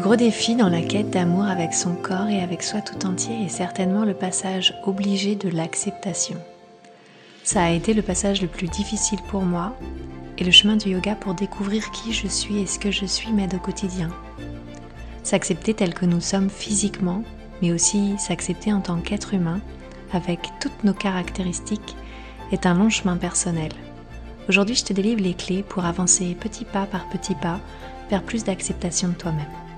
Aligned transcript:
Plus 0.00 0.08
gros 0.08 0.16
défi 0.16 0.56
dans 0.56 0.70
la 0.70 0.80
quête 0.80 1.10
d'amour 1.10 1.44
avec 1.44 1.74
son 1.74 1.94
corps 1.94 2.28
et 2.28 2.40
avec 2.40 2.62
soi 2.62 2.80
tout 2.80 3.06
entier 3.06 3.44
est 3.44 3.50
certainement 3.50 4.06
le 4.06 4.14
passage 4.14 4.72
obligé 4.86 5.34
de 5.34 5.50
l'acceptation. 5.50 6.38
Ça 7.44 7.64
a 7.64 7.70
été 7.70 7.92
le 7.92 8.00
passage 8.00 8.40
le 8.40 8.48
plus 8.48 8.66
difficile 8.66 9.18
pour 9.28 9.42
moi 9.42 9.76
et 10.38 10.44
le 10.44 10.50
chemin 10.50 10.76
du 10.76 10.88
yoga 10.88 11.16
pour 11.16 11.34
découvrir 11.34 11.90
qui 11.90 12.14
je 12.14 12.28
suis 12.28 12.62
et 12.62 12.66
ce 12.66 12.78
que 12.78 12.90
je 12.90 13.04
suis 13.04 13.30
m'aide 13.30 13.52
au 13.52 13.58
quotidien. 13.58 14.08
S'accepter 15.22 15.74
tel 15.74 15.92
que 15.92 16.06
nous 16.06 16.22
sommes 16.22 16.48
physiquement, 16.48 17.22
mais 17.60 17.70
aussi 17.70 18.14
s'accepter 18.16 18.72
en 18.72 18.80
tant 18.80 19.02
qu'être 19.02 19.34
humain, 19.34 19.60
avec 20.14 20.40
toutes 20.62 20.82
nos 20.82 20.94
caractéristiques, 20.94 21.94
est 22.52 22.64
un 22.64 22.72
long 22.72 22.88
chemin 22.88 23.18
personnel. 23.18 23.72
Aujourd'hui, 24.48 24.76
je 24.76 24.84
te 24.84 24.94
délivre 24.94 25.20
les 25.20 25.34
clés 25.34 25.62
pour 25.62 25.84
avancer 25.84 26.34
petit 26.40 26.64
pas 26.64 26.86
par 26.86 27.06
petit 27.10 27.34
pas 27.34 27.60
vers 28.08 28.22
plus 28.22 28.44
d'acceptation 28.44 29.08
de 29.08 29.14
toi-même. 29.14 29.69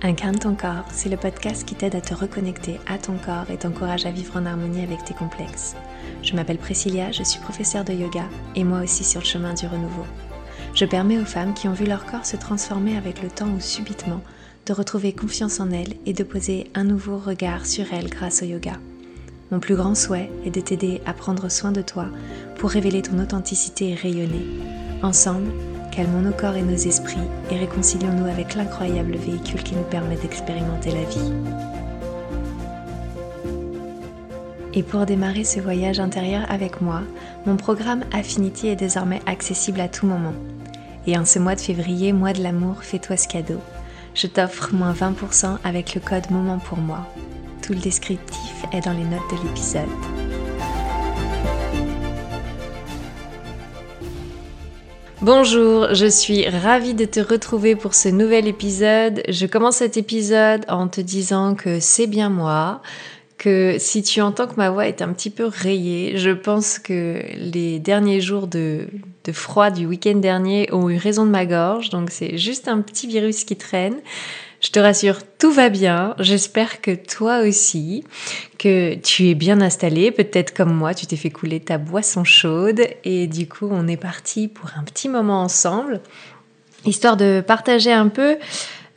Incarne 0.00 0.38
ton 0.38 0.54
corps, 0.54 0.84
c'est 0.92 1.08
le 1.08 1.16
podcast 1.16 1.66
qui 1.66 1.74
t'aide 1.74 1.96
à 1.96 2.00
te 2.00 2.14
reconnecter 2.14 2.78
à 2.86 2.98
ton 2.98 3.14
corps 3.14 3.50
et 3.50 3.56
t'encourage 3.56 4.06
à 4.06 4.12
vivre 4.12 4.36
en 4.36 4.46
harmonie 4.46 4.84
avec 4.84 5.04
tes 5.04 5.12
complexes. 5.12 5.74
Je 6.22 6.36
m'appelle 6.36 6.58
Priscilla, 6.58 7.10
je 7.10 7.24
suis 7.24 7.40
professeure 7.40 7.84
de 7.84 7.92
yoga 7.92 8.22
et 8.54 8.62
moi 8.62 8.82
aussi 8.82 9.02
sur 9.02 9.20
le 9.20 9.26
chemin 9.26 9.54
du 9.54 9.66
renouveau. 9.66 10.04
Je 10.72 10.84
permets 10.84 11.18
aux 11.18 11.24
femmes 11.24 11.52
qui 11.52 11.66
ont 11.66 11.72
vu 11.72 11.84
leur 11.84 12.06
corps 12.06 12.26
se 12.26 12.36
transformer 12.36 12.96
avec 12.96 13.22
le 13.22 13.28
temps 13.28 13.48
ou 13.48 13.58
subitement 13.58 14.20
de 14.66 14.72
retrouver 14.72 15.12
confiance 15.12 15.58
en 15.58 15.72
elles 15.72 15.94
et 16.06 16.12
de 16.12 16.22
poser 16.22 16.70
un 16.76 16.84
nouveau 16.84 17.18
regard 17.18 17.66
sur 17.66 17.92
elles 17.92 18.08
grâce 18.08 18.42
au 18.42 18.46
yoga. 18.46 18.74
Mon 19.50 19.58
plus 19.58 19.74
grand 19.74 19.96
souhait 19.96 20.30
est 20.44 20.54
de 20.54 20.60
t'aider 20.60 21.00
à 21.06 21.12
prendre 21.12 21.48
soin 21.50 21.72
de 21.72 21.82
toi 21.82 22.06
pour 22.56 22.70
révéler 22.70 23.02
ton 23.02 23.18
authenticité 23.18 23.90
et 23.90 23.94
rayonner. 23.96 24.46
Ensemble, 25.02 25.50
calmons 25.98 26.22
nos 26.22 26.32
corps 26.32 26.54
et 26.54 26.62
nos 26.62 26.76
esprits 26.76 27.18
et 27.50 27.56
réconcilions-nous 27.56 28.26
avec 28.26 28.54
l'incroyable 28.54 29.16
véhicule 29.16 29.64
qui 29.64 29.74
nous 29.74 29.82
permet 29.82 30.14
d'expérimenter 30.14 30.92
la 30.92 31.02
vie. 31.02 31.32
Et 34.74 34.84
pour 34.84 35.06
démarrer 35.06 35.42
ce 35.42 35.58
voyage 35.58 35.98
intérieur 35.98 36.48
avec 36.50 36.80
moi, 36.80 37.02
mon 37.46 37.56
programme 37.56 38.04
Affinity 38.12 38.68
est 38.68 38.76
désormais 38.76 39.20
accessible 39.26 39.80
à 39.80 39.88
tout 39.88 40.06
moment. 40.06 40.34
Et 41.08 41.18
en 41.18 41.24
ce 41.24 41.40
mois 41.40 41.56
de 41.56 41.60
février, 41.60 42.12
mois 42.12 42.32
de 42.32 42.44
l'amour, 42.44 42.84
fais-toi 42.84 43.16
ce 43.16 43.26
cadeau. 43.26 43.58
Je 44.14 44.28
t'offre 44.28 44.72
moins 44.72 44.92
20% 44.92 45.58
avec 45.64 45.96
le 45.96 46.00
code 46.00 46.30
Moment 46.30 46.60
pour 46.60 46.78
moi. 46.78 47.12
Tout 47.60 47.72
le 47.72 47.80
descriptif 47.80 48.54
est 48.72 48.84
dans 48.84 48.92
les 48.92 49.02
notes 49.02 49.32
de 49.32 49.48
l'épisode. 49.48 50.17
Bonjour, 55.20 55.94
je 55.94 56.06
suis 56.06 56.48
ravie 56.48 56.94
de 56.94 57.04
te 57.04 57.18
retrouver 57.18 57.74
pour 57.74 57.94
ce 57.94 58.08
nouvel 58.08 58.46
épisode. 58.46 59.20
Je 59.28 59.46
commence 59.46 59.78
cet 59.78 59.96
épisode 59.96 60.64
en 60.68 60.86
te 60.86 61.00
disant 61.00 61.56
que 61.56 61.80
c'est 61.80 62.06
bien 62.06 62.28
moi, 62.28 62.82
que 63.36 63.78
si 63.80 64.04
tu 64.04 64.20
entends 64.20 64.46
que 64.46 64.54
ma 64.54 64.70
voix 64.70 64.86
est 64.86 65.02
un 65.02 65.12
petit 65.12 65.30
peu 65.30 65.44
rayée, 65.44 66.16
je 66.18 66.30
pense 66.30 66.78
que 66.78 67.20
les 67.34 67.80
derniers 67.80 68.20
jours 68.20 68.46
de, 68.46 68.86
froid 69.32 69.70
du 69.70 69.86
week-end 69.86 70.14
dernier 70.14 70.72
ont 70.72 70.88
eu 70.88 70.96
raison 70.96 71.26
de 71.26 71.30
ma 71.30 71.46
gorge, 71.46 71.90
donc 71.90 72.10
c'est 72.10 72.38
juste 72.38 72.68
un 72.68 72.80
petit 72.80 73.08
virus 73.08 73.42
qui 73.42 73.56
traîne. 73.56 73.96
Je 74.60 74.70
te 74.70 74.80
rassure, 74.80 75.18
tout 75.38 75.52
va 75.52 75.68
bien. 75.68 76.14
J'espère 76.18 76.80
que 76.80 76.90
toi 76.94 77.40
aussi, 77.40 78.04
que 78.58 78.94
tu 78.94 79.28
es 79.28 79.34
bien 79.34 79.60
installé. 79.60 80.10
Peut-être 80.10 80.52
comme 80.52 80.74
moi, 80.74 80.94
tu 80.94 81.06
t'es 81.06 81.16
fait 81.16 81.30
couler 81.30 81.60
ta 81.60 81.78
boisson 81.78 82.24
chaude 82.24 82.82
et 83.04 83.28
du 83.28 83.48
coup, 83.48 83.68
on 83.70 83.86
est 83.86 83.96
parti 83.96 84.48
pour 84.48 84.70
un 84.76 84.82
petit 84.82 85.08
moment 85.08 85.42
ensemble, 85.42 86.00
histoire 86.84 87.16
de 87.16 87.42
partager 87.46 87.92
un 87.92 88.08
peu 88.08 88.36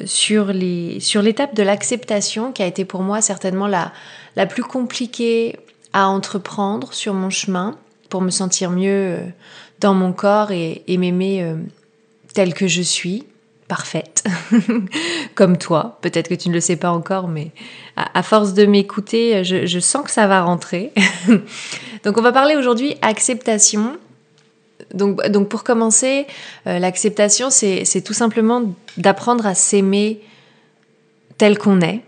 sur 0.04 0.48
les 0.48 1.00
sur 1.00 1.22
l'étape 1.22 1.54
de 1.54 1.62
l'acceptation 1.62 2.52
qui 2.52 2.64
a 2.64 2.66
été 2.66 2.86
pour 2.86 3.04
moi 3.04 3.22
certainement 3.22 3.68
la 3.68 3.94
la 4.36 4.48
plus 4.48 4.64
compliquée 4.64 5.60
à 5.94 6.08
entreprendre 6.08 6.94
sur 6.94 7.14
mon 7.14 7.30
chemin 7.30 7.78
pour 8.10 8.22
me 8.22 8.30
sentir 8.30 8.72
mieux 8.72 8.90
euh, 8.92 9.18
dans 9.80 9.94
mon 9.94 10.14
corps 10.14 10.52
et, 10.52 10.84
m'aimer 10.88 11.44
euh, 11.44 11.56
telle 12.34 12.54
que 12.54 12.68
je 12.68 12.82
suis, 12.82 13.26
parfaite, 13.72 14.26
comme 15.36 15.58
toi. 15.58 15.98
Peut-être 16.02 16.28
que 16.28 16.34
tu 16.34 16.50
ne 16.50 16.54
le 16.54 16.60
sais 16.60 16.76
pas 16.76 16.92
encore, 16.92 17.30
mais 17.30 17.52
à, 17.96 18.22
force 18.22 18.54
de 18.54 18.66
m'écouter, 18.66 19.46
je, 19.46 19.80
sens 19.80 20.04
que 20.04 20.12
ça 20.12 20.28
va 20.28 20.42
rentrer. 20.42 20.92
donc 22.04 22.18
on 22.18 22.22
va 22.22 22.34
parler 22.34 22.58
aujourd'hui 22.58 22.98
acceptation. 23.02 23.98
Donc, 24.94 25.48
pour 25.48 25.64
commencer, 25.64 26.28
euh, 26.68 26.80
l'acceptation, 26.80 27.50
c'est 27.50 28.04
tout 28.04 28.12
simplement 28.12 28.64
d'apprendre 28.98 29.46
à 29.46 29.56
s'aimer 29.56 30.20
tel 31.38 31.58
qu'on 31.58 31.80
est, 31.80 32.02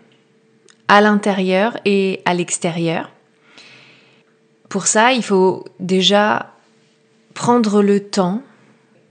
à 0.90 1.00
l'intérieur 1.00 1.78
et 1.86 2.22
à 2.26 2.34
l'extérieur. 2.34 3.10
Pour 4.68 4.86
ça, 4.86 5.14
il 5.14 5.24
faut 5.24 5.64
déjà 5.80 6.52
prendre 7.34 7.82
le 7.82 8.02
temps. 8.02 8.42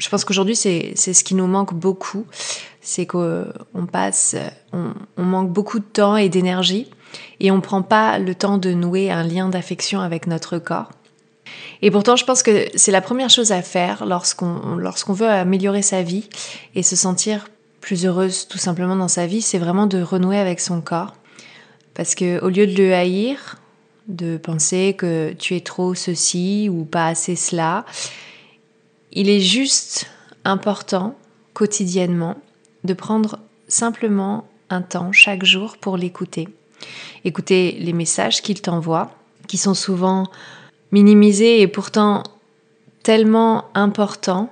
Je 0.03 0.09
pense 0.09 0.25
qu'aujourd'hui, 0.25 0.57
c'est 0.57 0.97
ce 0.97 1.23
qui 1.23 1.37
nous 1.37 1.47
manque 1.47 1.75
beaucoup. 1.75 2.27
C'est 2.81 3.07
qu'on 3.07 3.47
passe, 3.91 4.35
on, 4.73 5.23
manque 5.23 5.53
beaucoup 5.53 5.79
de 5.79 5.85
temps 5.85 6.17
et 6.17 6.29
d'énergie 6.29 6.91
et 7.39 7.53
on 7.53 7.57
ne 7.57 7.61
prend 7.61 7.83
pas 7.83 8.19
le 8.19 8.35
temps 8.35 8.59
de 8.59 8.73
nouer 8.73 9.13
un 9.13 9.23
lien 9.23 9.49
d'affection 9.49 10.01
avec 10.01 10.27
notre 10.27 10.59
corps. 10.59 10.91
Et 11.83 11.93
pourtant, 11.93 12.17
je 12.17 12.25
pense 12.25 12.43
que 12.43 12.67
c'est 12.75 12.91
la 12.91 13.01
première 13.01 13.31
chose 13.31 13.53
à 13.53 13.63
faire 13.63 14.05
lorsqu'on 14.05 14.75
lorsqu'on 14.77 15.13
veut 15.13 15.29
améliorer 15.29 15.83
sa 15.83 16.03
vie 16.03 16.29
et 16.75 16.83
se 16.83 16.97
sentir 16.97 17.47
plus 17.81 18.05
heureuse 18.05 18.49
tout 18.49 18.59
simplement 18.59 18.97
dans 18.97 19.09
sa 19.09 19.29
vie, 19.29 19.41
c'est 19.41 19.59
vraiment 19.59 19.87
de 19.87 20.03
renouer 20.03 20.39
avec 20.39 20.59
son 20.59 20.81
corps. 20.81 21.15
Parce 21.95 22.17
que 22.17 22.41
au 22.41 22.49
lieu 22.49 22.67
de 22.67 22.75
le 22.75 22.93
haïr, 22.93 23.61
de 24.09 24.37
penser 24.37 24.97
que 24.99 25.33
tu 25.39 25.55
es 25.55 25.61
trop 25.61 25.95
ceci 25.95 26.69
ou 26.69 26.85
pas 26.85 27.07
assez 27.07 27.37
cela, 27.37 27.85
il 29.13 29.29
est 29.29 29.41
juste 29.41 30.07
important 30.45 31.15
quotidiennement 31.53 32.37
de 32.85 32.95
prendre 32.95 33.39
simplement 33.69 34.47
un 34.71 34.83
temps 34.83 35.13
chaque 35.13 35.45
jour 35.45 35.77
pour 35.77 35.97
l'écouter. 35.97 36.49
Écouter 37.25 37.77
les 37.79 37.93
messages 37.93 38.43
qu'il 38.43 38.61
t'envoie, 38.61 39.13
qui 39.47 39.59
sont 39.59 39.75
souvent 39.75 40.29
minimisés 40.91 41.61
et 41.61 41.69
pourtant 41.69 42.23
tellement 43.03 43.67
importants, 43.75 44.51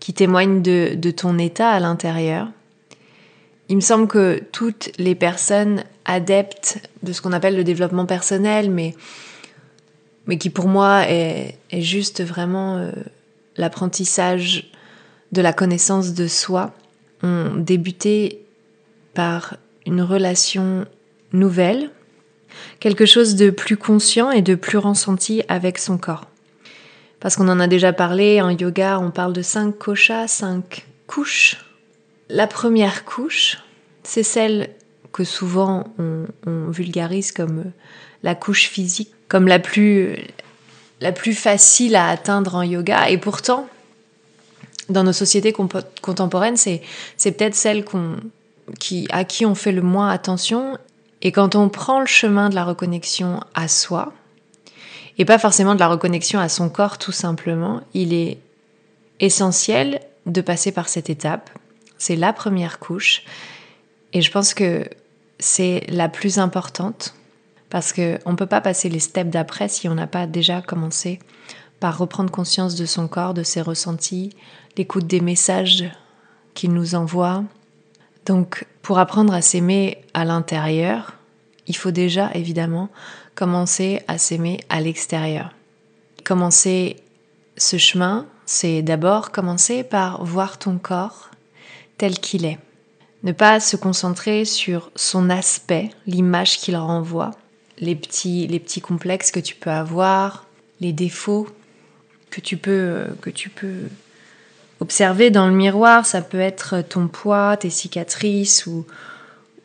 qui 0.00 0.12
témoignent 0.12 0.62
de, 0.62 1.10
ton 1.10 1.38
état 1.38 1.70
à 1.70 1.80
l'intérieur. 1.80 2.48
Il 3.68 3.76
me 3.76 3.80
semble 3.80 4.08
que 4.08 4.42
toutes 4.50 4.90
les 4.98 5.14
personnes 5.14 5.84
adeptes 6.04 6.80
de 7.02 7.12
ce 7.12 7.20
qu'on 7.20 7.32
appelle 7.32 7.54
le 7.54 7.64
développement 7.64 8.06
personnel, 8.06 8.70
mais, 8.70 8.94
mais 10.26 10.38
qui 10.38 10.50
pour 10.50 10.66
moi 10.66 11.04
est, 11.08 11.54
juste 11.72 12.24
vraiment 12.24 12.78
euh, 12.78 12.90
l'apprentissage 13.60 14.70
de 15.32 15.42
la 15.42 15.52
connaissance 15.52 16.14
de 16.14 16.26
soi, 16.26 16.74
ont 17.22 17.54
débuté 17.56 18.44
par 19.14 19.56
une 19.86 20.02
relation 20.02 20.86
nouvelle, 21.32 21.90
quelque 22.80 23.06
chose 23.06 23.36
de 23.36 23.50
plus 23.50 23.76
conscient 23.76 24.30
et 24.30 24.42
de 24.42 24.54
plus 24.54 24.78
ressenti 24.78 25.42
avec 25.48 25.78
son 25.78 25.98
corps. 25.98 26.26
Parce 27.20 27.36
qu'on 27.36 27.48
en 27.48 27.60
a 27.60 27.66
déjà 27.66 27.92
parlé 27.92 28.40
en 28.40 28.50
yoga, 28.50 28.98
on 28.98 29.10
parle 29.10 29.34
de 29.34 29.42
cinq 29.42 29.78
koshas, 29.78 30.28
cinq 30.28 30.86
couches. 31.06 31.58
La 32.28 32.46
première 32.46 33.04
couche, 33.04 33.58
c'est 34.02 34.22
celle 34.22 34.70
que 35.12 35.24
souvent 35.24 35.84
on, 35.98 36.26
vulgarise 36.70 37.32
comme 37.32 37.72
la 38.22 38.34
couche 38.34 38.68
physique, 38.68 39.12
comme 39.28 39.48
la 39.48 39.58
plus, 39.58 40.16
la 41.00 41.12
plus 41.12 41.34
facile 41.34 41.96
à 41.96 42.08
atteindre 42.08 42.54
en 42.54 42.62
yoga. 42.62 43.10
Et 43.10 43.18
pourtant, 43.18 43.66
dans 44.88 45.04
nos 45.04 45.12
sociétés 45.12 45.52
contemporaines, 46.02 46.56
c'est, 46.56 46.82
c'est 47.16 47.32
peut-être 47.32 47.54
celle 47.54 47.84
qu'on, 47.84 48.16
qui, 48.78 49.06
à 49.10 49.24
qui 49.24 49.46
on 49.46 49.54
fait 49.54 49.72
le 49.72 49.82
moins 49.82 50.10
attention. 50.10 50.76
Et 51.22 51.32
quand 51.32 51.54
on 51.54 51.68
prend 51.68 52.00
le 52.00 52.06
chemin 52.06 52.48
de 52.48 52.54
la 52.54 52.64
reconnexion 52.64 53.40
à 53.54 53.68
soi, 53.68 54.12
et 55.18 55.24
pas 55.24 55.38
forcément 55.38 55.74
de 55.74 55.80
la 55.80 55.88
reconnexion 55.88 56.40
à 56.40 56.48
son 56.48 56.68
corps 56.68 56.98
tout 56.98 57.12
simplement, 57.12 57.82
il 57.92 58.14
est 58.14 58.38
essentiel 59.20 60.00
de 60.26 60.40
passer 60.40 60.72
par 60.72 60.88
cette 60.88 61.10
étape. 61.10 61.50
C'est 61.98 62.16
la 62.16 62.32
première 62.32 62.78
couche. 62.78 63.24
Et 64.12 64.22
je 64.22 64.30
pense 64.30 64.54
que 64.54 64.88
c'est 65.38 65.84
la 65.88 66.08
plus 66.08 66.38
importante 66.38 67.14
parce 67.70 67.92
qu'on 67.92 68.30
ne 68.32 68.36
peut 68.36 68.46
pas 68.46 68.60
passer 68.60 68.88
les 68.88 68.98
steps 68.98 69.30
d'après 69.30 69.68
si 69.68 69.88
on 69.88 69.94
n'a 69.94 70.08
pas 70.08 70.26
déjà 70.26 70.60
commencé 70.60 71.20
par 71.78 71.96
reprendre 71.96 72.30
conscience 72.30 72.74
de 72.74 72.84
son 72.84 73.08
corps, 73.08 73.32
de 73.32 73.42
ses 73.42 73.62
ressentis, 73.62 74.30
l'écoute 74.76 75.06
des 75.06 75.20
messages 75.20 75.90
qu'il 76.52 76.72
nous 76.72 76.94
envoie. 76.94 77.44
Donc 78.26 78.66
pour 78.82 78.98
apprendre 78.98 79.32
à 79.32 79.40
s'aimer 79.40 80.04
à 80.12 80.24
l'intérieur, 80.24 81.14
il 81.66 81.76
faut 81.76 81.92
déjà 81.92 82.30
évidemment 82.34 82.90
commencer 83.34 84.02
à 84.08 84.18
s'aimer 84.18 84.60
à 84.68 84.80
l'extérieur. 84.80 85.54
Commencer 86.24 86.96
ce 87.56 87.78
chemin, 87.78 88.26
c'est 88.44 88.82
d'abord 88.82 89.30
commencer 89.30 89.84
par 89.84 90.24
voir 90.24 90.58
ton 90.58 90.76
corps 90.78 91.30
tel 91.96 92.18
qu'il 92.18 92.44
est 92.44 92.58
Ne 93.22 93.32
pas 93.32 93.60
se 93.60 93.76
concentrer 93.76 94.44
sur 94.44 94.90
son 94.96 95.30
aspect, 95.30 95.90
l'image 96.06 96.58
qu'il 96.58 96.76
renvoie, 96.76 97.30
les 97.80 97.94
petits, 97.94 98.46
les 98.46 98.60
petits 98.60 98.80
complexes 98.80 99.30
que 99.30 99.40
tu 99.40 99.54
peux 99.54 99.70
avoir, 99.70 100.46
les 100.80 100.92
défauts 100.92 101.48
que 102.30 102.40
tu 102.40 102.56
peux, 102.56 103.06
que 103.20 103.30
tu 103.30 103.48
peux 103.48 103.88
observer 104.80 105.30
dans 105.30 105.48
le 105.48 105.54
miroir. 105.54 106.06
Ça 106.06 106.22
peut 106.22 106.40
être 106.40 106.82
ton 106.82 107.08
poids, 107.08 107.56
tes 107.56 107.70
cicatrices 107.70 108.66
ou, 108.66 108.86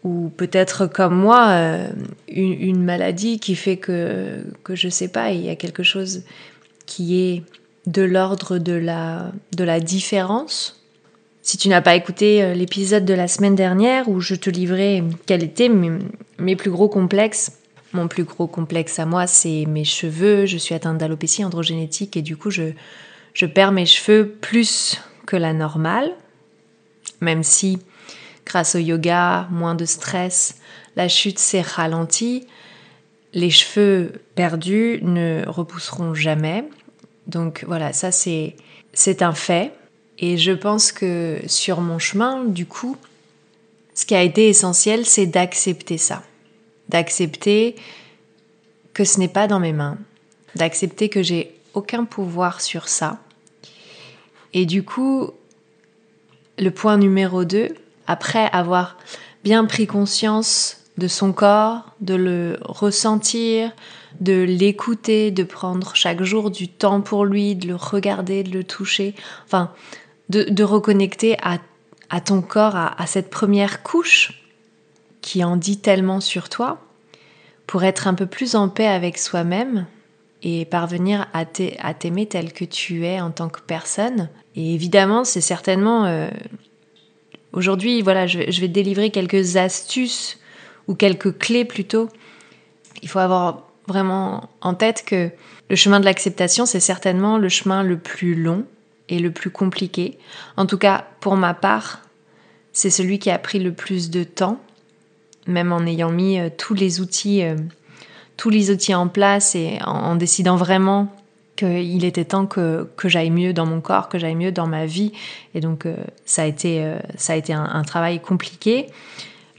ou 0.03 0.31
peut-être 0.35 0.87
comme 0.87 1.15
moi, 1.15 1.47
euh, 1.49 1.87
une, 2.27 2.83
maladie 2.83 3.39
qui 3.39 3.55
fait 3.55 3.77
que, 3.77 4.43
que 4.63 4.75
je 4.75 4.89
sais 4.89 5.07
pas, 5.07 5.31
il 5.31 5.41
y 5.41 5.49
a 5.49 5.55
quelque 5.55 5.83
chose 5.83 6.23
qui 6.85 7.19
est 7.19 7.43
de 7.87 8.01
l'ordre 8.01 8.57
de 8.57 8.73
la, 8.73 9.31
de 9.55 9.63
la 9.63 9.79
différence. 9.79 10.81
Si 11.41 11.57
tu 11.57 11.69
n'as 11.69 11.81
pas 11.81 11.95
écouté 11.95 12.41
euh, 12.41 12.53
l'épisode 12.55 13.05
de 13.05 13.13
la 13.13 13.27
semaine 13.27 13.55
dernière 13.55 14.09
où 14.09 14.19
je 14.19 14.33
te 14.33 14.49
livrais 14.49 15.03
quels 15.27 15.43
étaient 15.43 15.69
mes, 15.69 15.91
mes 16.39 16.55
plus 16.55 16.71
gros 16.71 16.89
complexes, 16.89 17.51
mon 17.95 18.07
plus 18.07 18.23
gros 18.23 18.47
complexe 18.47 18.99
à 18.99 19.05
moi, 19.05 19.25
c'est 19.27 19.65
mes 19.65 19.85
cheveux. 19.85 20.45
Je 20.45 20.57
suis 20.57 20.75
atteinte 20.75 20.97
d'alopécie 20.97 21.43
androgénétique 21.43 22.15
et 22.17 22.21
du 22.21 22.37
coup, 22.37 22.51
je, 22.51 22.73
je 23.33 23.45
perds 23.45 23.71
mes 23.71 23.85
cheveux 23.85 24.27
plus 24.41 25.01
que 25.25 25.35
la 25.35 25.53
normale, 25.53 26.11
même 27.21 27.41
si 27.41 27.79
Grâce 28.45 28.75
au 28.75 28.79
yoga, 28.79 29.47
moins 29.49 29.75
de 29.75 29.85
stress, 29.85 30.59
la 30.95 31.07
chute 31.07 31.39
s'est 31.39 31.61
ralentie. 31.61 32.45
Les 33.33 33.49
cheveux 33.49 34.13
perdus 34.35 34.99
ne 35.01 35.43
repousseront 35.47 36.13
jamais. 36.13 36.63
Donc 37.27 37.65
voilà, 37.67 37.91
ça 37.91 38.11
c'est 38.11 38.55
c'est 38.93 39.21
un 39.23 39.33
fait. 39.33 39.73
Et 40.19 40.37
je 40.37 40.51
pense 40.51 40.91
que 40.91 41.41
sur 41.47 41.81
mon 41.81 41.99
chemin, 41.99 42.45
du 42.45 42.65
coup, 42.65 42.95
ce 43.93 44.05
qui 44.05 44.15
a 44.15 44.21
été 44.21 44.47
essentiel, 44.47 45.05
c'est 45.05 45.25
d'accepter 45.25 45.97
ça. 45.97 46.23
D'accepter 46.89 47.75
que 48.93 49.03
ce 49.03 49.19
n'est 49.19 49.27
pas 49.27 49.47
dans 49.47 49.59
mes 49.59 49.73
mains. 49.73 49.97
D'accepter 50.55 51.09
que 51.09 51.23
j'ai 51.23 51.55
aucun 51.73 52.05
pouvoir 52.05 52.61
sur 52.61 52.87
ça. 52.87 53.19
Et 54.53 54.65
du 54.65 54.83
coup, 54.83 55.31
le 56.57 56.71
point 56.71 56.97
numéro 56.97 57.43
2, 57.43 57.69
après 58.07 58.49
avoir 58.51 58.97
bien 59.43 59.65
pris 59.65 59.87
conscience 59.87 60.77
de 60.97 61.07
son 61.07 61.33
corps, 61.33 61.93
de 61.99 62.15
le 62.15 62.57
ressentir, 62.61 63.71
de 64.21 64.43
l'écouter, 64.43 65.31
de 65.31 65.43
prendre 65.43 65.95
chaque 65.95 66.23
jour 66.23 66.51
du 66.51 66.69
temps 66.69 67.01
pour 67.01 67.25
lui, 67.25 67.55
de 67.55 67.67
le 67.67 67.75
regarder, 67.75 68.43
de 68.43 68.51
le 68.51 68.63
toucher, 68.63 69.13
enfin, 69.45 69.71
de, 70.29 70.63
reconnecter 70.63 71.37
à, 71.43 71.59
ton 72.21 72.41
corps, 72.41 72.75
à, 72.75 73.05
cette 73.05 73.29
première 73.29 73.83
couche 73.83 74.44
qui 75.25 75.43
en 75.43 75.57
dit 75.57 75.77
tellement 75.77 76.19
sur 76.19 76.49
toi, 76.49 76.79
pour 77.65 77.83
être 77.83 78.07
un 78.07 78.13
peu 78.13 78.27
plus 78.27 78.53
en 78.53 78.69
paix 78.69 78.85
avec 78.85 79.17
soi-même 79.17 79.87
et 80.43 80.65
parvenir 80.65 81.25
à 81.33 81.45
t'aimer 81.93 82.27
tel 82.27 82.53
que 82.53 82.63
tu 82.63 83.05
es 83.07 83.19
en 83.19 83.31
tant 83.31 83.49
que 83.49 83.59
personne. 83.59 84.29
Et 84.55 84.75
évidemment, 84.75 85.23
c'est 85.23 85.41
certainement 85.41 86.05
euh, 86.05 86.29
Aujourd'hui, 87.55 88.01
voilà, 88.01 88.27
je 88.27 88.59
vais, 88.59 88.67
délivrer 88.67 89.11
quelques 89.11 89.55
astuces 89.55 90.37
ou 90.89 90.93
quelques 90.93 91.37
clés 91.37 91.63
plutôt. 91.63 92.09
Il 93.01 93.07
faut 93.07 93.19
avoir 93.19 93.63
vraiment 93.87 94.49
en 94.59 94.73
tête 94.73 95.05
que 95.05 95.31
le 95.69 95.75
chemin 95.77 96.01
de 96.01 96.05
l'acceptation, 96.05 96.65
c'est 96.65 96.81
certainement 96.81 97.37
le 97.37 97.47
chemin 97.47 97.81
le 97.81 97.97
plus 97.97 98.35
long 98.35 98.65
et 99.07 99.19
le 99.19 99.31
plus 99.31 99.51
compliqué. 99.51 100.19
En 100.57 100.65
tout 100.65 100.77
cas, 100.77 101.07
pour 101.21 101.37
ma 101.37 101.53
part, 101.53 102.01
c'est 102.73 102.89
celui 102.89 103.19
qui 103.19 103.31
a 103.31 103.39
pris 103.39 103.59
le 103.59 103.71
plus 103.71 104.09
de 104.09 104.25
temps, 104.25 104.59
même 105.47 105.71
en 105.71 105.85
ayant 105.85 106.11
mis 106.11 106.39
euh, 106.39 106.49
tous 106.55 106.73
les 106.73 107.01
outils, 107.01 107.43
euh, 107.43 107.55
tous 108.37 108.49
les 108.49 108.71
outils 108.71 108.95
en 108.95 109.07
place 109.07 109.55
et 109.55 109.79
en 109.85 110.15
décidant 110.15 110.55
vraiment 110.55 111.13
qu'il 111.55 112.03
était 112.03 112.25
temps 112.25 112.45
que, 112.45 112.89
que 112.97 113.07
j'aille 113.07 113.29
mieux 113.29 113.53
dans 113.53 113.65
mon 113.65 113.79
corps, 113.79 114.09
que 114.09 114.17
j'aille 114.17 114.35
mieux 114.35 114.51
dans 114.51 114.67
ma 114.67 114.85
vie. 114.85 115.13
Et 115.53 115.61
donc, 115.61 115.85
euh, 115.85 115.95
ça 116.25 116.43
a 116.43 116.45
été, 116.45 116.93
ça 117.15 117.33
a 117.33 117.35
été 117.37 117.53
un, 117.53 117.83
travail 117.83 118.19
compliqué. 118.19 118.87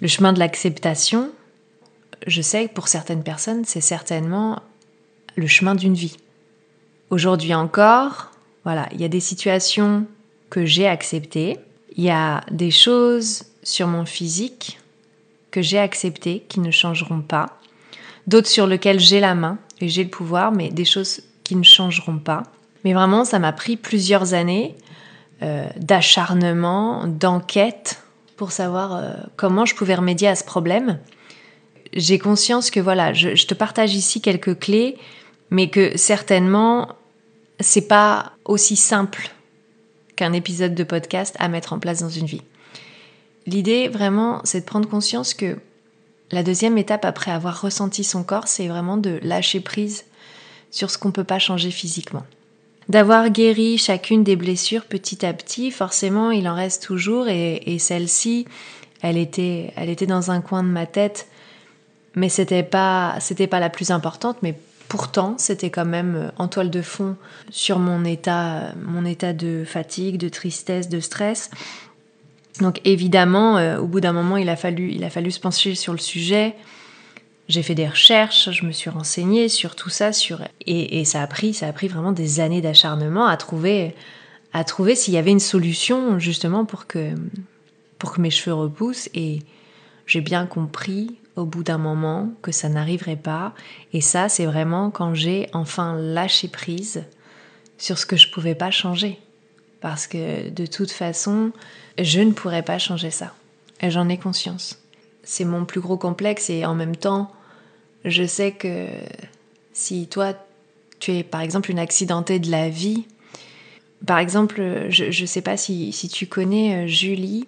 Le 0.02 0.08
chemin 0.08 0.34
de 0.34 0.38
l'acceptation, 0.38 1.30
je 2.26 2.42
sais 2.42 2.68
que 2.68 2.74
pour 2.74 2.88
certaines 2.88 3.22
personnes, 3.22 3.64
c'est 3.64 3.80
certainement 3.80 4.60
le 5.36 5.46
chemin 5.46 5.74
d'une 5.74 5.94
vie. 5.94 6.18
Aujourd'hui 7.08 7.54
encore, 7.54 8.30
voilà, 8.64 8.88
il 8.92 9.00
y 9.00 9.04
a 9.04 9.08
des 9.08 9.20
situations 9.20 10.06
que 10.50 10.66
j'ai 10.66 10.86
acceptées. 10.86 11.56
Il 11.96 12.04
y 12.04 12.10
a 12.10 12.42
des 12.50 12.70
choses 12.70 13.44
sur 13.62 13.86
mon 13.86 14.04
physique 14.04 14.78
que 15.56 15.62
j'ai 15.62 15.78
acceptées 15.78 16.44
qui 16.50 16.60
ne 16.60 16.70
changeront 16.70 17.22
pas. 17.22 17.46
D'autres 18.26 18.46
sur 18.46 18.66
lesquelles 18.66 19.00
j'ai 19.00 19.20
la 19.20 19.34
main 19.34 19.56
et 19.80 19.88
j'ai 19.88 20.04
le 20.04 20.10
pouvoir, 20.10 20.52
mais 20.52 20.68
des 20.68 20.84
choses 20.84 21.22
qui 21.44 21.56
ne 21.56 21.62
changeront 21.62 22.18
pas. 22.18 22.42
Mais 22.84 22.92
vraiment, 22.92 23.24
ça 23.24 23.38
m'a 23.38 23.54
pris 23.54 23.78
plusieurs 23.78 24.34
années 24.34 24.74
euh, 25.42 25.66
d'acharnement, 25.78 27.06
d'enquête 27.06 28.02
pour 28.36 28.52
savoir 28.52 28.96
euh, 28.96 29.14
comment 29.36 29.64
je 29.64 29.74
pouvais 29.74 29.94
remédier 29.94 30.28
à 30.28 30.34
ce 30.34 30.44
problème. 30.44 30.98
J'ai 31.94 32.18
conscience 32.18 32.70
que 32.70 32.78
voilà, 32.78 33.14
je, 33.14 33.46
te 33.46 33.54
partage 33.54 33.94
ici 33.94 34.20
quelques 34.20 34.58
clés, 34.58 34.98
mais 35.48 35.70
que 35.70 35.96
certainement 35.96 36.88
c'est 37.60 37.88
pas 37.88 38.32
aussi 38.44 38.76
simple 38.76 39.30
qu'un 40.16 40.34
épisode 40.34 40.74
de 40.74 40.84
podcast 40.84 41.34
à 41.38 41.48
mettre 41.48 41.72
en 41.72 41.78
place 41.78 42.00
dans 42.00 42.10
une 42.10 42.26
vie. 42.26 42.42
L'idée 43.46 43.88
vraiment, 43.88 44.40
c'est 44.44 44.60
de 44.60 44.64
prendre 44.64 44.88
conscience 44.88 45.34
que 45.34 45.56
la 46.32 46.42
deuxième 46.42 46.78
étape 46.78 47.04
après 47.04 47.30
avoir 47.30 47.60
ressenti 47.60 48.02
son 48.02 48.24
corps, 48.24 48.48
c'est 48.48 48.66
vraiment 48.66 48.96
de 48.96 49.20
lâcher 49.22 49.60
prise 49.60 50.04
sur 50.70 50.90
ce 50.90 50.98
qu'on 50.98 51.08
ne 51.08 51.12
peut 51.12 51.24
pas 51.24 51.38
changer 51.38 51.70
physiquement. 51.70 52.24
D'avoir 52.88 53.30
guéri 53.30 53.78
chacune 53.78 54.24
des 54.24 54.36
blessures 54.36 54.84
petit 54.84 55.24
à 55.24 55.32
petit, 55.32 55.70
forcément 55.70 56.30
il 56.30 56.48
en 56.48 56.54
reste 56.54 56.84
toujours 56.84 57.28
et, 57.28 57.78
celle-ci, 57.78 58.46
elle 59.02 59.16
était, 59.16 59.72
elle 59.76 59.90
était 59.90 60.06
dans 60.06 60.30
un 60.30 60.40
coin 60.40 60.62
de 60.62 60.68
ma 60.68 60.86
tête, 60.86 61.28
mais 62.14 62.28
c'était 62.28 62.62
pas, 62.62 63.16
c'était 63.20 63.48
pas 63.48 63.60
la 63.60 63.70
plus 63.70 63.90
importante, 63.90 64.38
mais 64.42 64.54
pourtant 64.88 65.34
c'était 65.36 65.70
quand 65.70 65.84
même 65.84 66.30
en 66.38 66.46
toile 66.46 66.70
de 66.70 66.82
fond 66.82 67.16
sur 67.50 67.80
mon 67.80 68.04
état, 68.04 68.72
mon 68.84 69.04
état 69.04 69.32
de 69.32 69.64
fatigue, 69.64 70.16
de 70.16 70.28
tristesse, 70.28 70.88
de 70.88 71.00
stress. 71.00 71.50
Donc 72.60 72.80
évidemment, 72.84 73.58
euh, 73.58 73.78
au 73.78 73.86
bout 73.86 74.00
d'un 74.00 74.12
moment, 74.12 74.36
il 74.36 74.48
a 74.48 74.56
fallu, 74.56 74.92
il 74.92 75.04
a 75.04 75.10
fallu 75.10 75.30
se 75.30 75.40
pencher 75.40 75.74
sur 75.74 75.92
le 75.92 75.98
sujet, 75.98 76.54
j'ai 77.48 77.62
fait 77.62 77.74
des 77.74 77.88
recherches, 77.88 78.50
je 78.50 78.64
me 78.64 78.72
suis 78.72 78.90
renseignée 78.90 79.48
sur 79.48 79.76
tout 79.76 79.90
ça, 79.90 80.12
sur 80.12 80.40
et, 80.66 81.04
ça 81.04 81.22
a 81.22 81.26
pris, 81.26 81.54
ça 81.54 81.68
a 81.68 81.72
pris 81.72 81.86
vraiment 81.86 82.12
des 82.12 82.40
années 82.40 82.60
d'acharnement 82.60 83.26
à 83.26 83.36
trouver, 83.36 83.94
à 84.52 84.64
trouver 84.64 84.96
s'il 84.96 85.14
y 85.14 85.18
avait 85.18 85.30
une 85.30 85.40
solution 85.40 86.18
justement 86.18 86.64
pour 86.64 86.86
que 86.86 87.14
pour 87.98 88.12
que 88.12 88.20
mes 88.20 88.30
cheveux 88.30 88.54
repoussent. 88.54 89.08
Et 89.14 89.40
j'ai 90.06 90.20
bien 90.20 90.46
compris 90.46 91.18
au 91.36 91.44
bout 91.44 91.62
d'un 91.62 91.78
moment 91.78 92.32
que 92.42 92.52
ça 92.52 92.68
n'arriverait 92.68 93.16
pas. 93.16 93.54
Et 93.92 94.00
ça, 94.00 94.28
c'est 94.28 94.46
vraiment 94.46 94.90
quand 94.90 95.14
j'ai 95.14 95.48
enfin 95.52 95.96
lâché 95.96 96.48
prise 96.48 97.04
sur 97.78 97.98
ce 97.98 98.06
que 98.06 98.16
je 98.16 98.30
pouvais 98.30 98.54
pas 98.54 98.70
changer, 98.70 99.20
parce 99.80 100.06
que 100.06 100.48
de 100.48 100.66
toute 100.66 100.90
façon, 100.90 101.52
je 101.98 102.20
ne 102.20 102.32
pourrais 102.32 102.62
pas 102.62 102.78
changer 102.78 103.10
ça. 103.10 103.34
J'en 103.82 104.08
ai 104.08 104.18
conscience 104.18 104.78
c'est 105.26 105.44
mon 105.44 105.64
plus 105.64 105.80
gros 105.80 105.98
complexe 105.98 106.48
et 106.48 106.64
en 106.64 106.74
même 106.74 106.96
temps, 106.96 107.30
je 108.04 108.24
sais 108.24 108.52
que 108.52 108.86
si 109.72 110.06
toi, 110.06 110.34
tu 111.00 111.12
es 111.12 111.22
par 111.24 111.42
exemple 111.42 111.70
une 111.70 111.80
accidentée 111.80 112.38
de 112.38 112.50
la 112.50 112.70
vie, 112.70 113.04
par 114.06 114.18
exemple, 114.18 114.86
je 114.88 115.20
ne 115.20 115.26
sais 115.26 115.42
pas 115.42 115.56
si, 115.56 115.92
tu 116.12 116.26
connais 116.26 116.84
euh, 116.84 116.86
Julie 116.86 117.46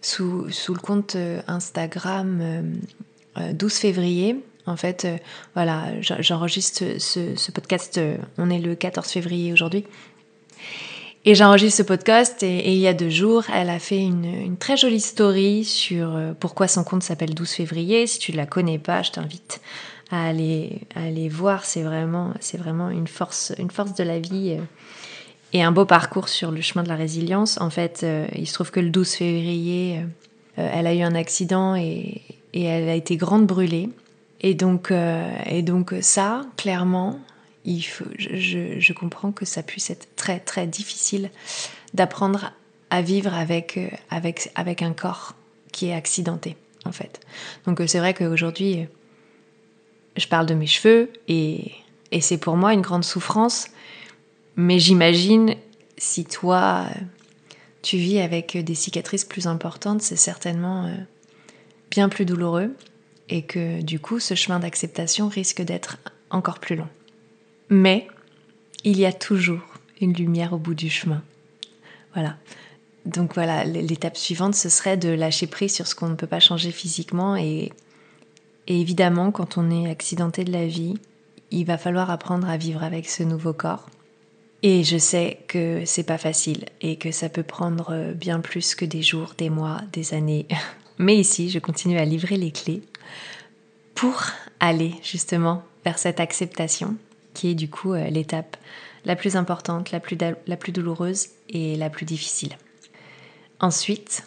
sous, 0.00 0.46
le 0.46 0.80
compte 0.80 1.14
euh, 1.14 1.40
Instagram 1.46 2.72
12 3.36 3.72
euh, 3.72 3.74
février. 3.74 4.36
En 4.66 4.76
fait, 4.76 5.06
voilà, 5.54 5.88
j'enregistre 6.00 6.84
ce, 6.98 7.50
podcast, 7.50 8.00
on 8.38 8.48
est 8.48 8.60
le 8.60 8.74
14 8.76 9.08
février 9.08 9.52
aujourd'hui. 9.52 9.84
Et 11.24 11.34
j'enregistre 11.36 11.78
ce 11.78 11.82
podcast 11.82 12.42
et, 12.42 12.72
il 12.72 12.78
y 12.78 12.88
a 12.88 12.94
deux 12.94 13.10
jours, 13.10 13.44
elle 13.54 13.70
a 13.70 13.78
fait 13.78 14.02
une, 14.02 14.56
très 14.56 14.76
jolie 14.76 15.00
story 15.00 15.64
sur 15.64 16.18
pourquoi 16.40 16.66
son 16.66 16.82
compte 16.82 17.04
s'appelle 17.04 17.34
12 17.34 17.48
février. 17.48 18.08
Si 18.08 18.18
tu 18.18 18.32
ne 18.32 18.38
la 18.38 18.46
connais 18.46 18.78
pas, 18.78 19.02
je 19.02 19.12
t'invite 19.12 19.60
à 20.12 20.26
aller, 20.26 20.82
aller 20.94 21.28
voir. 21.28 21.64
C'est 21.64 21.82
vraiment, 21.82 22.32
c'est 22.38 22.58
vraiment 22.58 22.90
une 22.90 23.08
force, 23.08 23.52
une 23.58 23.70
force 23.70 23.94
de 23.94 24.04
la 24.04 24.20
vie 24.20 24.56
euh, 24.58 24.62
et 25.52 25.62
un 25.62 25.72
beau 25.72 25.86
parcours 25.86 26.28
sur 26.28 26.50
le 26.50 26.60
chemin 26.60 26.84
de 26.84 26.88
la 26.88 26.96
résilience. 26.96 27.60
En 27.60 27.70
fait, 27.70 28.02
euh, 28.04 28.26
il 28.36 28.46
se 28.46 28.54
trouve 28.54 28.70
que 28.70 28.80
le 28.80 28.90
12 28.90 29.10
février, 29.14 30.00
euh, 30.58 30.70
elle 30.72 30.86
a 30.86 30.94
eu 30.94 31.00
un 31.00 31.14
accident 31.14 31.74
et, 31.74 32.20
et, 32.52 32.64
elle 32.64 32.88
a 32.88 32.94
été 32.94 33.16
grande 33.16 33.46
brûlée. 33.46 33.88
Et 34.44 34.54
donc, 34.54 34.92
et 35.46 35.62
donc 35.62 35.94
ça, 36.00 36.42
clairement, 36.56 37.20
il 37.64 37.82
faut, 37.82 38.04
je, 38.18 38.92
comprends 38.92 39.32
que 39.32 39.44
ça 39.44 39.62
puisse 39.62 39.90
être 39.90 40.08
très 40.16 40.40
très 40.40 40.66
difficile 40.66 41.30
d'apprendre 41.94 42.52
à 42.90 43.02
vivre 43.02 43.34
avec, 43.34 43.78
avec, 44.10 44.50
avec 44.54 44.82
un 44.82 44.92
corps 44.92 45.34
qui 45.72 45.86
est 45.86 45.94
accidenté 45.94 46.56
en 46.84 46.92
fait. 46.92 47.20
Donc 47.66 47.80
c'est 47.86 47.98
vrai 47.98 48.14
qu'aujourd'hui, 48.14 48.86
je 50.16 50.26
parle 50.26 50.46
de 50.46 50.54
mes 50.54 50.66
cheveux 50.66 51.10
et, 51.28 51.72
et 52.10 52.20
c'est 52.20 52.38
pour 52.38 52.56
moi 52.56 52.74
une 52.74 52.82
grande 52.82 53.04
souffrance, 53.04 53.68
mais 54.56 54.78
j'imagine 54.78 55.54
si 55.96 56.24
toi, 56.24 56.86
tu 57.82 57.96
vis 57.96 58.18
avec 58.18 58.56
des 58.56 58.74
cicatrices 58.74 59.24
plus 59.24 59.46
importantes, 59.46 60.02
c'est 60.02 60.16
certainement 60.16 60.92
bien 61.90 62.08
plus 62.08 62.24
douloureux 62.24 62.74
et 63.28 63.42
que 63.42 63.80
du 63.82 64.00
coup 64.00 64.18
ce 64.18 64.34
chemin 64.34 64.58
d'acceptation 64.58 65.28
risque 65.28 65.62
d'être 65.62 65.98
encore 66.30 66.58
plus 66.58 66.76
long. 66.76 66.88
Mais 67.72 68.06
il 68.84 68.98
y 68.98 69.06
a 69.06 69.14
toujours 69.14 69.62
une 69.98 70.12
lumière 70.12 70.52
au 70.52 70.58
bout 70.58 70.74
du 70.74 70.90
chemin. 70.90 71.22
Voilà. 72.12 72.36
Donc 73.06 73.32
voilà, 73.32 73.64
l'étape 73.64 74.18
suivante, 74.18 74.54
ce 74.54 74.68
serait 74.68 74.98
de 74.98 75.08
lâcher 75.08 75.46
prise 75.46 75.74
sur 75.74 75.86
ce 75.86 75.94
qu'on 75.94 76.10
ne 76.10 76.14
peut 76.14 76.26
pas 76.26 76.38
changer 76.38 76.70
physiquement 76.70 77.34
et, 77.34 77.72
évidemment, 78.66 79.32
quand 79.32 79.56
on 79.56 79.70
est 79.70 79.90
accidenté 79.90 80.44
de 80.44 80.52
la 80.52 80.66
vie, 80.66 80.98
il 81.50 81.64
va 81.64 81.78
falloir 81.78 82.10
apprendre 82.10 82.46
à 82.46 82.58
vivre 82.58 82.82
avec 82.82 83.08
ce 83.08 83.22
nouveau 83.22 83.54
corps. 83.54 83.88
Et 84.62 84.84
je 84.84 84.98
sais 84.98 85.38
que 85.48 85.82
c'est 85.86 86.04
pas 86.04 86.18
facile 86.18 86.66
et 86.82 86.96
que 86.96 87.10
ça 87.10 87.30
peut 87.30 87.42
prendre 87.42 88.12
bien 88.12 88.40
plus 88.40 88.74
que 88.74 88.84
des 88.84 89.02
jours, 89.02 89.32
des 89.38 89.48
mois, 89.48 89.80
des 89.94 90.12
années. 90.12 90.46
Mais 90.98 91.16
ici, 91.16 91.48
je 91.48 91.58
continue 91.58 91.96
à 91.96 92.04
livrer 92.04 92.36
les 92.36 92.52
clés 92.52 92.82
pour 93.94 94.24
aller 94.60 94.94
justement 95.02 95.62
vers 95.86 95.98
cette 95.98 96.20
acceptation 96.20 96.98
qui 97.34 97.48
est 97.48 97.54
du 97.54 97.68
coup 97.68 97.92
euh, 97.92 98.08
l'étape 98.08 98.56
la 99.04 99.16
plus 99.16 99.36
importante, 99.36 99.90
la 99.90 100.00
plus, 100.00 100.16
la 100.46 100.56
plus 100.56 100.72
douloureuse 100.72 101.28
et 101.48 101.76
la 101.76 101.90
plus 101.90 102.04
difficile. 102.04 102.56
Ensuite, 103.60 104.24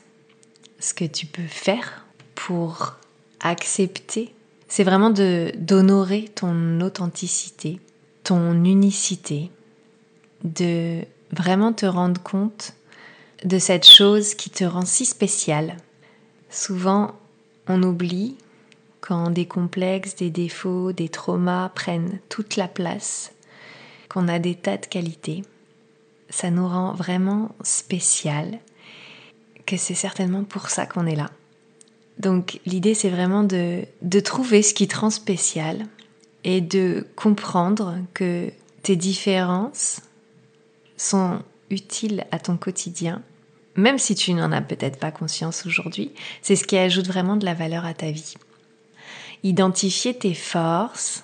ce 0.79 0.93
que 0.93 1.05
tu 1.05 1.25
peux 1.25 1.47
faire 1.47 2.05
pour 2.35 2.95
accepter, 3.39 4.33
c'est 4.67 4.83
vraiment 4.83 5.09
d'honorer 5.09 6.29
ton 6.35 6.81
authenticité, 6.81 7.79
ton 8.23 8.63
unicité, 8.63 9.49
de 10.43 11.01
vraiment 11.31 11.73
te 11.73 11.85
rendre 11.85 12.21
compte 12.21 12.73
de 13.43 13.59
cette 13.59 13.87
chose 13.87 14.35
qui 14.35 14.49
te 14.49 14.63
rend 14.63 14.85
si 14.85 15.05
spéciale. 15.05 15.77
Souvent, 16.49 17.15
on 17.67 17.81
oublie 17.83 18.35
quand 19.05 19.29
des 19.29 19.45
complexes, 19.45 20.15
des 20.15 20.31
défauts, 20.31 20.91
des 20.91 21.09
traumas 21.09 21.69
prennent 21.69 22.19
toute 22.27 22.55
la 22.55 22.67
place, 22.67 23.33
qu'on 24.09 24.27
a 24.27 24.39
des 24.39 24.55
tas 24.55 24.77
de 24.77 24.85
qualités, 24.87 25.43
ça 26.29 26.49
nous 26.49 26.67
rend 26.67 26.93
vraiment 26.93 27.55
spécial, 27.63 28.59
que 29.67 29.77
c'est 29.77 29.95
certainement 29.95 30.43
pour 30.43 30.69
ça 30.69 30.87
qu'on 30.87 31.05
est 31.05 31.15
là. 31.15 31.29
Donc 32.17 32.59
l'idée 32.65 32.95
c'est 32.95 33.09
vraiment 33.09 33.43
de, 33.43 33.83
de 34.01 34.19
trouver 34.19 34.63
ce 34.63 34.73
qui 34.73 34.87
te 34.87 34.97
rend 34.97 35.09
spécial 35.09 35.85
et 36.43 36.61
de 36.61 37.05
comprendre 37.15 37.97
que 38.13 38.51
tes 38.81 38.95
différences 38.95 40.01
sont 40.97 41.41
utiles 41.69 42.25
à 42.31 42.39
ton 42.39 42.57
quotidien, 42.57 43.21
même 43.75 43.99
si 43.99 44.15
tu 44.15 44.33
n'en 44.33 44.51
as 44.51 44.61
peut-être 44.61 44.97
pas 44.97 45.11
conscience 45.11 45.65
aujourd'hui, 45.65 46.11
c'est 46.41 46.55
ce 46.55 46.63
qui 46.63 46.77
ajoute 46.77 47.07
vraiment 47.07 47.35
de 47.35 47.45
la 47.45 47.53
valeur 47.53 47.85
à 47.85 47.93
ta 47.93 48.09
vie. 48.09 48.35
Identifier 49.43 50.13
tes 50.13 50.33
forces 50.33 51.23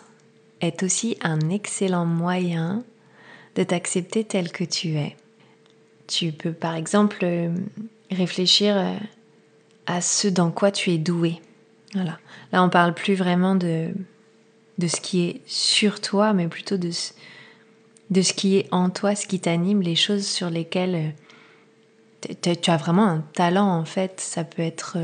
est 0.62 0.84
aussi 0.84 1.18
un 1.22 1.50
excellent 1.50 2.06
moyen 2.06 2.84
de 3.56 3.64
t'accepter 3.64 4.24
tel 4.24 4.52
que 4.52 4.64
tu 4.64 4.96
es. 4.98 5.16
Tu 6.08 6.32
peux 6.32 6.54
par 6.54 6.76
exemple 6.76 7.20
euh, 7.24 7.54
réfléchir 8.12 8.78
euh, 8.78 8.94
à 9.86 10.02
ce 10.02 10.28
dans 10.28 10.52
quoi 10.52 10.72
tu 10.72 10.92
es 10.92 10.98
doué. 10.98 11.42
Voilà. 11.94 12.20
Là, 12.52 12.64
on 12.64 12.70
parle 12.70 12.94
plus 12.94 13.16
vraiment 13.16 13.56
de, 13.56 13.90
de 14.78 14.88
ce 14.88 15.02
qui 15.02 15.24
est 15.24 15.42
sur 15.46 16.00
toi, 16.00 16.34
mais 16.34 16.48
plutôt 16.48 16.78
de, 16.78 16.92
de 18.10 18.22
ce 18.22 18.34
qui 18.34 18.58
est 18.58 18.68
en 18.72 18.90
toi, 18.90 19.16
ce 19.16 19.28
qui 19.28 19.40
t'anime, 19.40 19.82
les 19.82 19.96
choses 19.96 20.26
sur 20.26 20.50
lesquelles 20.50 21.14
euh, 22.30 22.34
tu 22.42 22.70
as 22.70 22.78
vraiment 22.78 23.08
un 23.08 23.22
talent 23.34 23.68
en 23.68 23.86
fait. 23.86 24.20
Ça 24.20 24.44
peut 24.44 24.62
être 24.62 24.98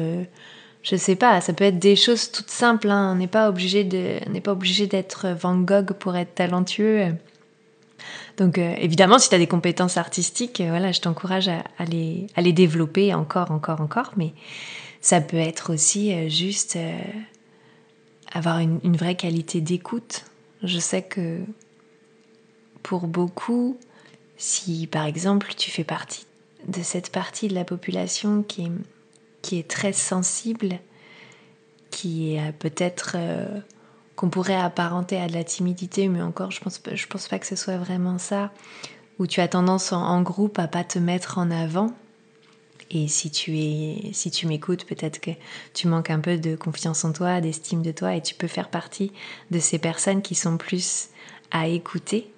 je 0.90 0.96
sais 0.96 1.18
pas, 1.18 1.42
ça 1.42 1.52
peut 1.52 1.66
être 1.66 1.80
des 1.80 1.98
choses 1.98 2.32
toutes 2.32 2.50
simples. 2.50 2.90
Hein. 2.90 3.12
On 3.12 3.16
n'est 3.16 3.28
pas 3.28 3.50
obligé 3.50 3.84
de, 3.84 4.20
n'est 4.30 4.40
pas 4.40 4.54
obligé 4.54 4.88
d'être 4.88 5.28
Van 5.28 5.58
Gogh 5.58 5.92
pour 5.92 6.16
être 6.16 6.36
talentueux. 6.36 7.14
Donc 8.38 8.58
euh, 8.58 8.74
évidemment, 8.78 9.20
si 9.20 9.28
tu 9.28 9.36
as 9.36 9.38
des 9.38 9.48
compétences 9.48 9.98
artistiques, 9.98 10.62
euh, 10.62 10.70
voilà, 10.70 10.94
je 10.94 11.02
t'encourage 11.02 11.50
à, 11.50 11.86
les, 11.86 12.28
à 12.38 12.42
les 12.42 12.54
développer 12.54 13.14
encore, 13.14 13.52
encore, 13.52 13.82
encore. 13.82 14.14
Mais 14.16 14.32
ça 15.02 15.20
peut 15.20 15.36
être 15.36 15.74
aussi 15.74 16.14
euh, 16.14 16.30
juste 16.30 16.78
avoir 18.32 18.60
une, 18.60 18.80
une 18.86 18.96
vraie 18.96 19.16
qualité 19.16 19.60
d'écoute. 19.60 20.24
Je 20.64 20.80
sais 20.80 21.02
que 21.02 21.40
pour 22.82 23.08
beaucoup, 23.08 23.78
si 24.38 24.88
par 24.88 25.06
exemple 25.06 25.50
tu 25.58 25.70
fais 25.70 25.84
partie 25.84 26.26
de 26.66 26.82
cette 26.82 27.12
partie 27.12 27.50
de 27.50 27.56
la 27.56 27.66
population 27.66 28.42
qui 28.42 28.68
est 28.68 28.72
qui 29.48 29.60
est 29.60 29.68
très 29.70 29.94
sensible, 29.94 30.78
qui 31.90 32.34
est 32.34 32.42
euh, 32.42 32.52
peut-être 32.52 33.14
euh, 33.16 33.62
qu'on 34.18 34.30
pourrait 34.30 34.58
apparenter 34.58 35.16
à 35.16 35.28
de 35.28 35.34
la 35.34 35.46
timidité, 35.46 36.10
mais 36.10 36.22
encore 36.22 36.52
je 36.52 36.60
pense 36.60 36.82
je 36.92 37.08
pense 37.08 37.30
pas 37.30 37.40
que 37.40 37.46
ce 37.46 37.56
soit 37.56 37.78
vraiment 37.78 38.18
ça, 38.18 38.52
où 39.20 39.26
tu 39.26 39.40
as 39.40 39.48
tendance 39.48 39.94
en, 39.94 40.22
groupe 40.22 40.60
à 40.60 40.68
pas 40.68 40.84
te 40.84 41.00
mettre 41.00 41.38
en 41.38 41.50
avant. 41.50 41.94
Et 42.92 43.08
si 43.08 43.32
tu 43.32 43.58
es, 43.58 44.12
si 44.12 44.30
tu 44.32 44.48
m'écoutes, 44.48 44.86
peut-être 44.86 45.22
que 45.22 45.32
tu 45.74 45.88
manques 45.88 46.10
un 46.10 46.20
peu 46.20 46.38
de 46.38 46.58
confiance 46.58 47.06
en 47.06 47.14
toi, 47.14 47.40
d'estime 47.40 47.82
de 47.82 47.94
toi, 47.94 48.16
et 48.16 48.22
tu 48.22 48.36
peux 48.36 48.48
faire 48.48 48.70
partie 48.70 49.14
de 49.52 49.60
ces 49.60 49.80
personnes 49.80 50.22
qui 50.22 50.36
sont 50.36 50.58
plus 50.58 51.08
à 51.52 51.70
écouter. 51.70 52.30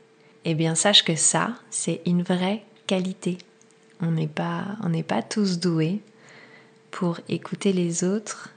Eh 0.45 0.53
bien, 0.53 0.75
sache 0.75 1.03
que 1.03 1.15
ça, 1.15 1.55
c'est 1.71 2.01
une 2.05 2.21
vraie 2.21 2.63
qualité. 2.85 3.39
On 3.99 4.11
n'est 4.11 4.27
pas, 4.27 4.77
on 4.83 4.89
n'est 4.89 5.03
pas 5.03 5.23
tous 5.23 5.59
doués 5.59 6.01
pour 6.91 7.19
écouter 7.29 7.73
les 7.73 8.03
autres. 8.03 8.49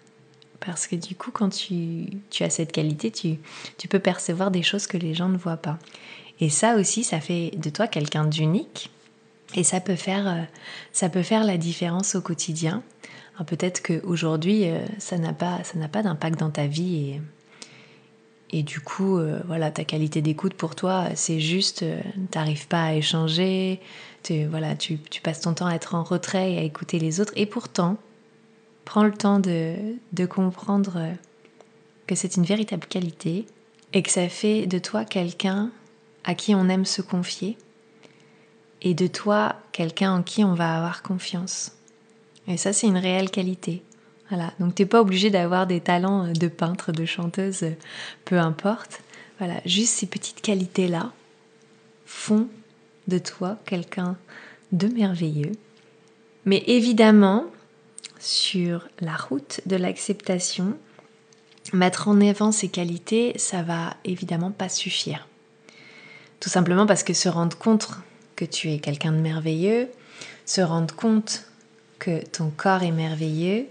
Parce 0.60 0.86
que 0.86 0.94
du 0.94 1.16
coup 1.16 1.30
quand 1.32 1.48
tu, 1.48 2.06
as 2.40 2.50
cette 2.50 2.72
qualité 2.72 3.10
tu, 3.10 3.36
tu 3.78 3.88
peux 3.88 3.98
percevoir 3.98 4.50
des 4.50 4.62
choses 4.62 4.86
que 4.86 4.96
les 4.96 5.14
gens 5.14 5.28
ne 5.28 5.36
voient 5.36 5.56
pas. 5.56 5.78
Et 6.40 6.50
ça 6.50 6.76
aussi 6.76 7.04
ça 7.04 7.20
fait 7.20 7.50
de 7.56 7.70
toi 7.70 7.88
quelqu'un 7.88 8.24
d'unique. 8.24 8.90
Et 9.54 9.64
ça 9.64 9.80
peut 9.80 9.96
faire 9.96 10.28
euh, 10.28 10.42
ça 10.92 11.08
peut 11.08 11.22
faire 11.22 11.44
la 11.44 11.56
différence 11.56 12.14
au 12.14 12.20
quotidien. 12.20 12.82
Peut-être 13.46 13.82
qu'aujourd'hui 13.82 14.68
euh, 14.68 14.78
ça 14.98 15.18
n'a 15.18 15.32
pas 15.32 15.60
pas 15.90 16.02
d'impact 16.02 16.38
dans 16.38 16.50
ta 16.50 16.66
vie 16.66 16.96
et 16.96 17.20
et 18.54 18.62
du 18.62 18.80
coup, 18.80 19.16
euh, 19.16 19.40
voilà, 19.46 19.70
ta 19.70 19.84
qualité 19.84 20.20
d'écoute 20.20 20.52
pour 20.52 20.74
toi, 20.74 21.06
c'est 21.14 21.40
juste, 21.40 21.78
tu 21.78 22.26
t'arrives 22.30 22.68
pas 22.68 22.84
à 22.84 22.92
échanger, 22.92 23.80
tu, 24.22 24.44
voilà, 24.44 24.76
tu, 24.76 24.98
tu, 24.98 25.22
passes 25.22 25.40
ton 25.40 25.54
temps 25.54 25.66
à 25.66 25.74
être 25.74 25.94
en 25.94 26.02
retrait 26.02 26.52
et 26.52 26.58
à 26.58 26.62
écouter 26.62 26.98
les 26.98 27.18
autres. 27.20 27.32
Et 27.34 27.46
pourtant, 27.46 27.96
Prends 28.84 29.04
le 29.04 29.12
temps 29.12 29.38
de, 29.38 29.74
de 30.12 30.26
comprendre 30.26 30.98
que 32.06 32.14
c'est 32.14 32.36
une 32.36 32.44
véritable 32.44 32.86
qualité 32.86 33.46
et 33.92 34.02
que 34.02 34.10
ça 34.10 34.28
fait 34.28 34.66
de 34.66 34.78
toi 34.78 35.04
quelqu'un 35.04 35.70
à 36.24 36.34
qui 36.34 36.54
on 36.54 36.68
aime 36.68 36.84
se 36.84 37.02
confier 37.02 37.56
et 38.82 38.94
de 38.94 39.06
toi 39.06 39.56
quelqu'un 39.72 40.12
en 40.12 40.22
qui 40.22 40.44
on 40.44 40.54
va 40.54 40.76
avoir 40.76 41.02
confiance. 41.02 41.72
Et 42.48 42.56
ça, 42.56 42.72
c'est 42.72 42.88
une 42.88 42.98
réelle 42.98 43.30
qualité. 43.30 43.82
Voilà. 44.28 44.52
Donc, 44.58 44.74
t'es 44.74 44.86
pas 44.86 45.00
obligé 45.00 45.30
d'avoir 45.30 45.66
des 45.66 45.80
talents 45.80 46.32
de 46.32 46.48
peintre, 46.48 46.90
de 46.90 47.04
chanteuse, 47.04 47.64
peu 48.24 48.38
importe. 48.38 49.00
Voilà. 49.38 49.60
Juste 49.64 49.94
ces 49.94 50.06
petites 50.06 50.40
qualités-là 50.40 51.12
font 52.06 52.48
de 53.08 53.18
toi 53.18 53.58
quelqu'un 53.64 54.16
de 54.72 54.88
merveilleux. 54.88 55.52
Mais 56.44 56.64
évidemment, 56.66 57.46
sur 58.22 58.88
la 59.00 59.16
route 59.16 59.60
de 59.66 59.74
l'acceptation, 59.74 60.78
mettre 61.72 62.06
en 62.06 62.20
avant 62.20 62.52
ses 62.52 62.68
qualités, 62.68 63.36
ça 63.36 63.62
va 63.62 63.96
évidemment 64.04 64.52
pas 64.52 64.68
suffire. 64.68 65.26
Tout 66.38 66.48
simplement 66.48 66.86
parce 66.86 67.02
que 67.02 67.14
se 67.14 67.28
rendre 67.28 67.58
compte 67.58 67.90
que 68.36 68.44
tu 68.44 68.70
es 68.70 68.78
quelqu'un 68.78 69.12
de 69.12 69.20
merveilleux, 69.20 69.88
se 70.46 70.60
rendre 70.60 70.94
compte 70.94 71.46
que 71.98 72.24
ton 72.24 72.50
corps 72.50 72.84
est 72.84 72.92
merveilleux, 72.92 73.66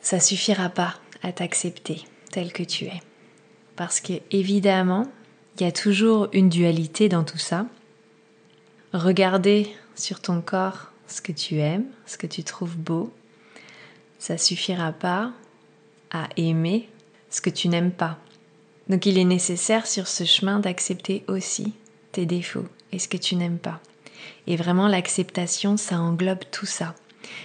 ça 0.00 0.18
suffira 0.18 0.68
pas 0.68 0.94
à 1.22 1.32
t'accepter 1.32 2.02
tel 2.30 2.52
que 2.52 2.64
tu 2.64 2.84
es. 2.86 3.00
Parce 3.76 4.00
que 4.00 4.14
évidemment, 4.32 5.06
il 5.56 5.64
y 5.64 5.68
a 5.68 5.72
toujours 5.72 6.28
une 6.32 6.48
dualité 6.48 7.08
dans 7.08 7.24
tout 7.24 7.38
ça. 7.38 7.66
Regarder 8.92 9.68
sur 9.94 10.20
ton 10.20 10.40
corps 10.40 10.92
ce 11.06 11.20
que 11.20 11.32
tu 11.32 11.58
aimes, 11.58 11.86
ce 12.06 12.18
que 12.18 12.26
tu 12.26 12.44
trouves 12.44 12.76
beau. 12.76 13.12
Ça 14.18 14.38
suffira 14.38 14.92
pas 14.92 15.32
à 16.10 16.28
aimer 16.36 16.88
ce 17.30 17.40
que 17.40 17.50
tu 17.50 17.68
n'aimes 17.68 17.92
pas. 17.92 18.18
Donc 18.88 19.06
il 19.06 19.18
est 19.18 19.24
nécessaire 19.24 19.86
sur 19.86 20.06
ce 20.06 20.24
chemin 20.24 20.60
d'accepter 20.60 21.24
aussi 21.28 21.72
tes 22.12 22.26
défauts 22.26 22.68
et 22.92 22.98
ce 22.98 23.08
que 23.08 23.16
tu 23.16 23.36
n'aimes 23.36 23.58
pas. 23.58 23.80
Et 24.46 24.56
vraiment 24.56 24.88
l'acceptation, 24.88 25.76
ça 25.76 25.98
englobe 25.98 26.44
tout 26.50 26.66
ça. 26.66 26.94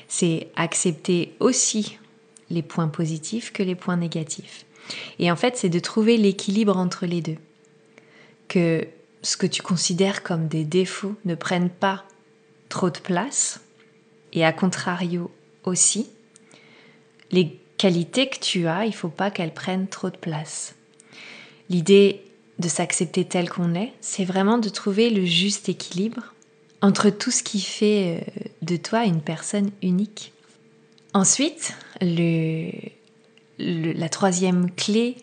C'est 0.08 0.48
accepter 0.56 1.34
aussi 1.39 1.98
les 2.50 2.62
points 2.62 2.88
positifs 2.88 3.54
que 3.54 3.63
les 3.63 3.75
points 3.75 3.98
négatifs. 3.98 4.66
Et 5.20 5.32
en 5.32 5.36
fait, 5.36 5.56
c'est 5.56 5.70
de 5.70 5.80
trouver 5.80 6.18
l'équilibre 6.18 6.78
entre 6.78 7.06
les 7.06 7.22
deux. 7.22 7.38
Que 8.48 8.88
ce 9.22 9.38
que 9.38 9.48
tu 9.48 9.62
considères 9.62 10.24
comme 10.24 10.48
des 10.48 10.63
défauts 10.63 11.16
ne 11.25 11.36
prennent 11.36 11.70
pas 11.70 12.06
trop 12.69 12.89
de 12.89 12.99
place, 12.99 13.61
et 14.33 14.45
à 14.45 14.53
contrario 14.53 15.31
aussi, 15.63 16.07
les 17.31 17.59
qualités 17.77 18.29
que 18.29 18.39
tu 18.39 18.67
as, 18.67 18.85
il 18.85 18.89
ne 18.89 18.95
faut 18.95 19.09
pas 19.09 19.31
qu'elles 19.31 19.53
prennent 19.53 19.88
trop 19.88 20.09
de 20.09 20.17
place. 20.17 20.75
L'idée 21.69 22.23
de 22.59 22.67
s'accepter 22.67 23.25
tel 23.25 23.49
qu'on 23.49 23.73
est, 23.73 23.93
c'est 24.01 24.25
vraiment 24.25 24.57
de 24.57 24.69
trouver 24.69 25.09
le 25.09 25.25
juste 25.25 25.69
équilibre 25.69 26.33
entre 26.81 27.09
tout 27.09 27.31
ce 27.31 27.43
qui 27.43 27.61
fait 27.61 28.21
euh, 28.21 28.41
de 28.61 28.75
toi 28.75 29.05
une 29.05 29.21
personne 29.21 29.71
unique. 29.81 30.33
Ensuite, 31.13 31.73
le, 32.01 32.71
la 33.57 34.09
troisième 34.09 34.71
clé, 34.71 35.17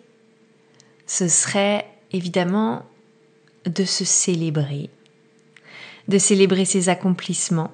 ce 1.06 1.28
serait 1.28 1.86
évidemment 2.12 2.84
de 3.66 3.84
se 3.84 4.04
célébrer, 4.04 4.90
de 6.08 6.18
célébrer 6.18 6.64
ses 6.64 6.88
accomplissements. 6.88 7.70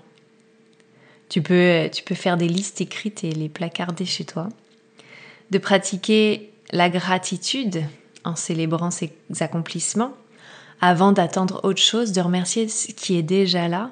Tu 1.29 1.43
peux, 1.43 1.89
tu 1.93 2.03
peux 2.03 2.15
faire 2.15 2.37
des 2.37 2.49
listes 2.49 2.81
écrites 2.81 3.25
et 3.25 3.33
les 3.33 3.49
placarder 3.49 4.05
chez 4.05 4.25
toi, 4.25 4.49
de 5.51 5.59
pratiquer 5.59 6.51
la 6.73 6.89
gratitude 6.91 7.85
en 8.25 8.37
célébrant 8.37 8.91
ses 8.91 9.13
accomplissements, 9.41 10.15
avant 10.81 11.13
d'attendre 11.13 11.61
autre 11.63 11.81
chose, 11.81 12.13
de 12.13 12.21
remercier 12.21 12.69
ce 12.69 12.93
qui 12.93 13.17
est 13.17 13.23
déjà 13.23 13.69
là. 13.69 13.91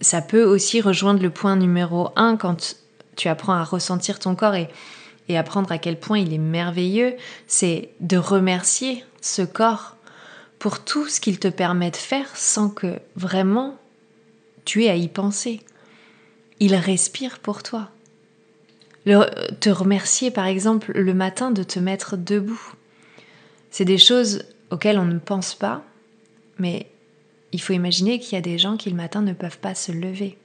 Ça 0.00 0.22
peut 0.22 0.44
aussi 0.44 0.80
rejoindre 0.80 1.22
le 1.22 1.30
point 1.30 1.56
numéro 1.56 2.10
un 2.16 2.36
quand 2.36 2.76
tu 3.16 3.28
apprends 3.28 3.54
à 3.54 3.64
ressentir 3.64 4.18
ton 4.18 4.34
corps 4.34 4.54
et, 4.54 4.68
et 5.28 5.36
apprendre 5.36 5.70
à 5.72 5.78
quel 5.78 5.98
point 5.98 6.18
il 6.18 6.32
est 6.32 6.38
merveilleux, 6.38 7.16
c'est 7.46 7.90
de 8.00 8.16
remercier 8.16 9.04
ce 9.20 9.42
corps 9.42 9.96
pour 10.58 10.84
tout 10.84 11.06
ce 11.06 11.20
qu'il 11.20 11.38
te 11.38 11.48
permet 11.48 11.90
de 11.90 11.96
faire 11.96 12.36
sans 12.36 12.68
que 12.68 12.98
vraiment 13.16 13.78
tu 14.64 14.84
aies 14.84 14.90
à 14.90 14.96
y 14.96 15.08
penser. 15.08 15.60
Il 16.60 16.74
respire 16.74 17.38
pour 17.38 17.62
toi. 17.62 17.90
te 19.04 19.70
remercier 19.70 20.30
par 20.30 20.46
exemple 20.46 20.92
le 20.92 21.14
matin 21.14 21.50
de 21.50 21.62
te 21.62 21.78
mettre 21.78 22.16
debout. 22.16 22.72
C'est 23.70 23.84
des 23.84 23.98
choses 23.98 24.44
auxquelles 24.70 24.98
on 24.98 25.04
ne 25.04 25.18
pense 25.18 25.54
pas, 25.54 25.84
mais 26.58 26.90
il 27.52 27.60
faut 27.60 27.72
imaginer 27.72 28.18
qu'il 28.18 28.34
y 28.34 28.38
a 28.38 28.42
des 28.42 28.58
gens 28.58 28.76
qui 28.76 28.90
le 28.90 28.96
matin 28.96 29.22
ne 29.22 29.32
peuvent 29.32 29.58
pas 29.58 29.74
se 29.74 29.92
lever. 29.92 30.36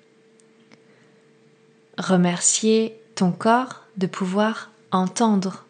Remercier 1.97 2.97
ton 3.15 3.31
corps 3.31 3.83
de 3.97 4.07
pouvoir 4.07 4.71
entendre, 4.91 5.65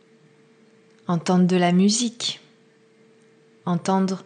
entendre 1.07 1.47
de 1.47 1.55
la 1.55 1.71
musique, 1.71 2.41
entendre 3.65 4.23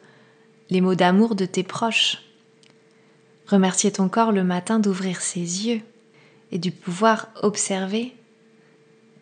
les 0.69 0.81
mots 0.81 0.95
d'amour 0.95 1.35
de 1.35 1.45
tes 1.45 1.63
proches. 1.63 2.23
Remercier 3.47 3.91
ton 3.91 4.09
corps 4.09 4.31
le 4.31 4.43
matin 4.43 4.79
d'ouvrir 4.79 5.21
ses 5.21 5.67
yeux 5.67 5.81
et 6.51 6.59
de 6.59 6.69
pouvoir 6.69 7.29
observer 7.41 8.13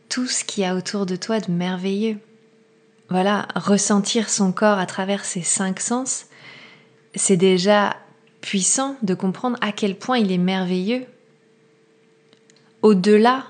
tout 0.10 0.28
ce 0.28 0.44
qu'il 0.44 0.64
y 0.64 0.66
a 0.66 0.75
autour 0.75 1.05
de 1.05 1.16
toi 1.16 1.40
de 1.40 1.51
merveilleux 1.51 2.18
voilà, 3.10 3.48
ressentir 3.55 4.29
son 4.29 4.51
corps 4.51 4.79
à 4.79 4.86
travers 4.86 5.25
ses 5.25 5.44
cinq 5.44 5.79
sens, 5.79 6.25
c'est 7.14 7.38
déjà 7.38 7.96
puissant 8.42 8.98
de 9.03 9.14
comprendre 9.14 9.58
à 9.62 9.72
quel 9.72 9.96
point 9.96 10.18
il 10.18 10.31
est 10.31 10.40
merveilleux. 10.40 11.05
Au-delà 12.81 13.46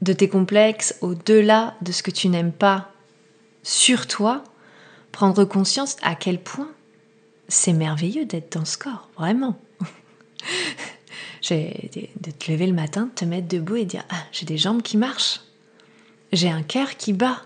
de 0.00 0.12
tes 0.12 0.28
complexes, 0.28 0.96
au-delà 1.00 1.74
de 1.82 1.92
ce 1.92 2.02
que 2.02 2.10
tu 2.10 2.28
n'aimes 2.28 2.52
pas 2.52 2.90
sur 3.62 4.06
toi, 4.06 4.42
prendre 5.12 5.44
conscience 5.44 5.96
à 6.02 6.14
quel 6.14 6.40
point 6.40 6.70
c'est 7.48 7.72
merveilleux 7.72 8.26
d'être 8.26 8.52
dans 8.52 8.64
ce 8.64 8.78
corps, 8.78 9.08
vraiment. 9.16 9.58
de 11.50 12.30
te 12.30 12.52
lever 12.52 12.66
le 12.66 12.74
matin, 12.74 13.06
de 13.06 13.10
te 13.14 13.24
mettre 13.24 13.48
debout 13.48 13.76
et 13.76 13.84
dire 13.84 14.04
Ah, 14.10 14.22
j'ai 14.32 14.44
des 14.46 14.58
jambes 14.58 14.82
qui 14.82 14.96
marchent, 14.96 15.40
j'ai 16.32 16.50
un 16.50 16.62
cœur 16.62 16.96
qui 16.96 17.12
bat, 17.12 17.42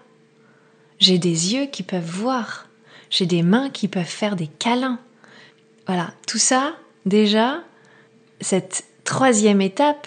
j'ai 0.99 1.19
des 1.19 1.55
yeux 1.55 1.67
qui 1.67 1.83
peuvent 1.83 2.05
voir. 2.05 2.69
J'ai 3.11 3.27
des 3.27 3.43
mains 3.43 3.69
qui 3.69 3.89
peuvent 3.89 4.05
faire 4.05 4.37
des 4.37 4.47
câlins. 4.47 4.99
Voilà, 5.87 6.15
tout 6.27 6.39
ça, 6.39 6.77
déjà, 7.05 7.63
cette 8.41 8.85
troisième 9.05 9.61
étape 9.61 10.07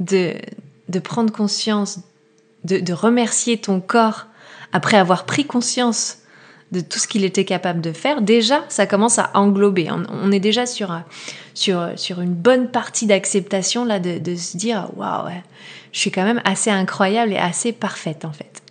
de, 0.00 0.34
de 0.88 0.98
prendre 0.98 1.32
conscience, 1.32 2.00
de, 2.64 2.78
de 2.80 2.92
remercier 2.92 3.60
ton 3.60 3.80
corps 3.80 4.26
après 4.72 4.96
avoir 4.96 5.26
pris 5.26 5.44
conscience 5.44 6.18
de 6.72 6.80
tout 6.80 6.98
ce 6.98 7.08
qu'il 7.08 7.24
était 7.24 7.44
capable 7.44 7.80
de 7.80 7.92
faire, 7.92 8.20
déjà, 8.20 8.64
ça 8.68 8.86
commence 8.86 9.18
à 9.18 9.30
englober. 9.34 9.88
On, 9.90 10.30
est 10.30 10.40
déjà 10.40 10.66
sur, 10.66 11.00
sur, 11.54 11.88
sur 11.96 12.20
une 12.20 12.34
bonne 12.34 12.70
partie 12.70 13.06
d'acceptation, 13.06 13.84
là, 13.84 14.00
de, 14.00 14.18
de, 14.18 14.36
se 14.36 14.56
dire, 14.56 14.90
waouh, 14.96 15.30
je 15.92 15.98
suis 15.98 16.10
quand 16.10 16.24
même 16.24 16.42
assez 16.44 16.70
incroyable 16.70 17.32
et 17.32 17.38
assez 17.38 17.72
parfaite, 17.72 18.24
en 18.24 18.32
fait. 18.32 18.62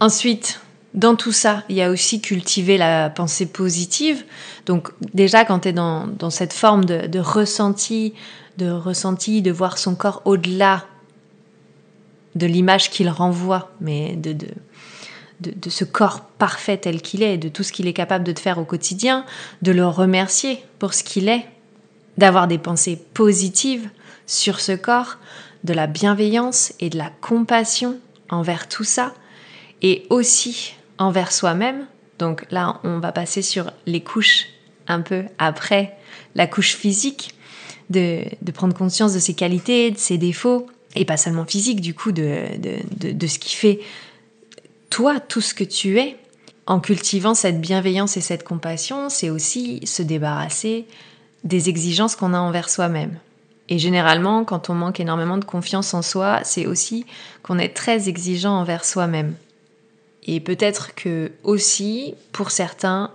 Ensuite, 0.00 0.60
dans 0.94 1.16
tout 1.16 1.32
ça, 1.32 1.64
il 1.68 1.76
y 1.76 1.82
a 1.82 1.90
aussi 1.90 2.20
cultiver 2.20 2.78
la 2.78 3.10
pensée 3.10 3.46
positive. 3.46 4.24
Donc 4.66 4.90
déjà, 5.14 5.44
quand 5.44 5.60
tu 5.60 5.68
es 5.68 5.72
dans, 5.72 6.30
cette 6.30 6.52
forme 6.52 6.84
de, 6.84 7.18
ressenti, 7.18 8.14
de 8.56 8.70
ressenti, 8.70 9.42
de 9.42 9.50
voir 9.50 9.78
son 9.78 9.94
corps 9.94 10.22
au-delà 10.24 10.84
de 12.34 12.46
l'image 12.46 12.90
qu'il 12.90 13.08
renvoie, 13.08 13.70
mais 13.80 14.14
de, 14.16 14.32
de, 14.32 14.46
de, 15.40 15.70
ce 15.70 15.84
corps 15.84 16.22
parfait 16.38 16.78
tel 16.78 17.00
qu'il 17.00 17.22
est, 17.22 17.38
de 17.38 17.48
tout 17.48 17.62
ce 17.62 17.72
qu'il 17.72 17.86
est 17.86 17.92
capable 17.92 18.24
de 18.24 18.32
te 18.32 18.40
faire 18.40 18.58
au 18.58 18.64
quotidien, 18.64 19.24
de 19.62 19.72
le 19.72 19.86
remercier 19.86 20.62
pour 20.78 20.94
ce 20.94 21.04
qu'il 21.04 21.28
est, 21.28 21.46
d'avoir 22.16 22.48
des 22.48 22.58
pensées 22.58 22.98
positives 23.14 23.88
sur 24.26 24.60
ce 24.60 24.72
corps, 24.72 25.18
de 25.64 25.72
la 25.72 25.86
bienveillance 25.86 26.72
et 26.80 26.90
de 26.90 26.98
la 26.98 27.10
compassion 27.20 27.98
envers 28.30 28.68
tout 28.68 28.84
ça, 28.84 29.14
et 29.82 30.06
aussi 30.10 30.74
envers 30.98 31.32
soi-même. 31.32 31.86
Donc 32.18 32.44
là, 32.50 32.80
on 32.84 32.98
va 32.98 33.12
passer 33.12 33.42
sur 33.42 33.72
les 33.86 34.02
couches 34.02 34.46
un 34.88 35.00
peu 35.00 35.24
après 35.38 35.96
la 36.34 36.46
couche 36.46 36.74
physique, 36.74 37.34
de, 37.90 38.24
prendre 38.52 38.74
conscience 38.74 39.14
de 39.14 39.18
ses 39.18 39.34
qualités, 39.34 39.90
de 39.90 39.98
ses 39.98 40.18
défauts, 40.18 40.66
et 40.94 41.04
pas 41.04 41.16
seulement 41.16 41.44
physique, 41.46 41.80
du 41.80 41.94
coup, 41.94 42.12
de, 42.12 42.44
de, 42.58 43.12
de 43.12 43.26
ce 43.26 43.38
qui 43.38 43.54
fait 43.54 43.80
toi, 44.90 45.20
tout 45.20 45.40
ce 45.40 45.54
que 45.54 45.64
tu 45.64 45.98
es. 45.98 46.16
En 46.66 46.80
cultivant 46.80 47.34
cette 47.34 47.60
bienveillance 47.60 48.16
et 48.16 48.20
cette 48.20 48.44
compassion, 48.44 49.08
c'est 49.08 49.30
aussi 49.30 49.86
se 49.86 50.02
débarrasser 50.02 50.86
des 51.44 51.68
exigences 51.68 52.14
qu'on 52.14 52.34
a 52.34 52.38
envers 52.38 52.68
soi-même. 52.68 53.18
Et 53.70 53.78
généralement, 53.78 54.44
quand 54.44 54.70
on 54.70 54.74
manque 54.74 55.00
énormément 55.00 55.38
de 55.38 55.44
confiance 55.44 55.94
en 55.94 56.02
soi, 56.02 56.40
c'est 56.44 56.66
aussi 56.66 57.06
qu'on 57.42 57.58
est 57.58 57.74
très 57.74 58.08
exigeant 58.08 58.52
envers 58.52 58.84
soi-même. 58.84 59.34
Et 60.24 60.40
peut-être 60.40 60.94
que 60.94 61.32
aussi, 61.42 62.14
pour 62.32 62.50
certains, 62.50 63.10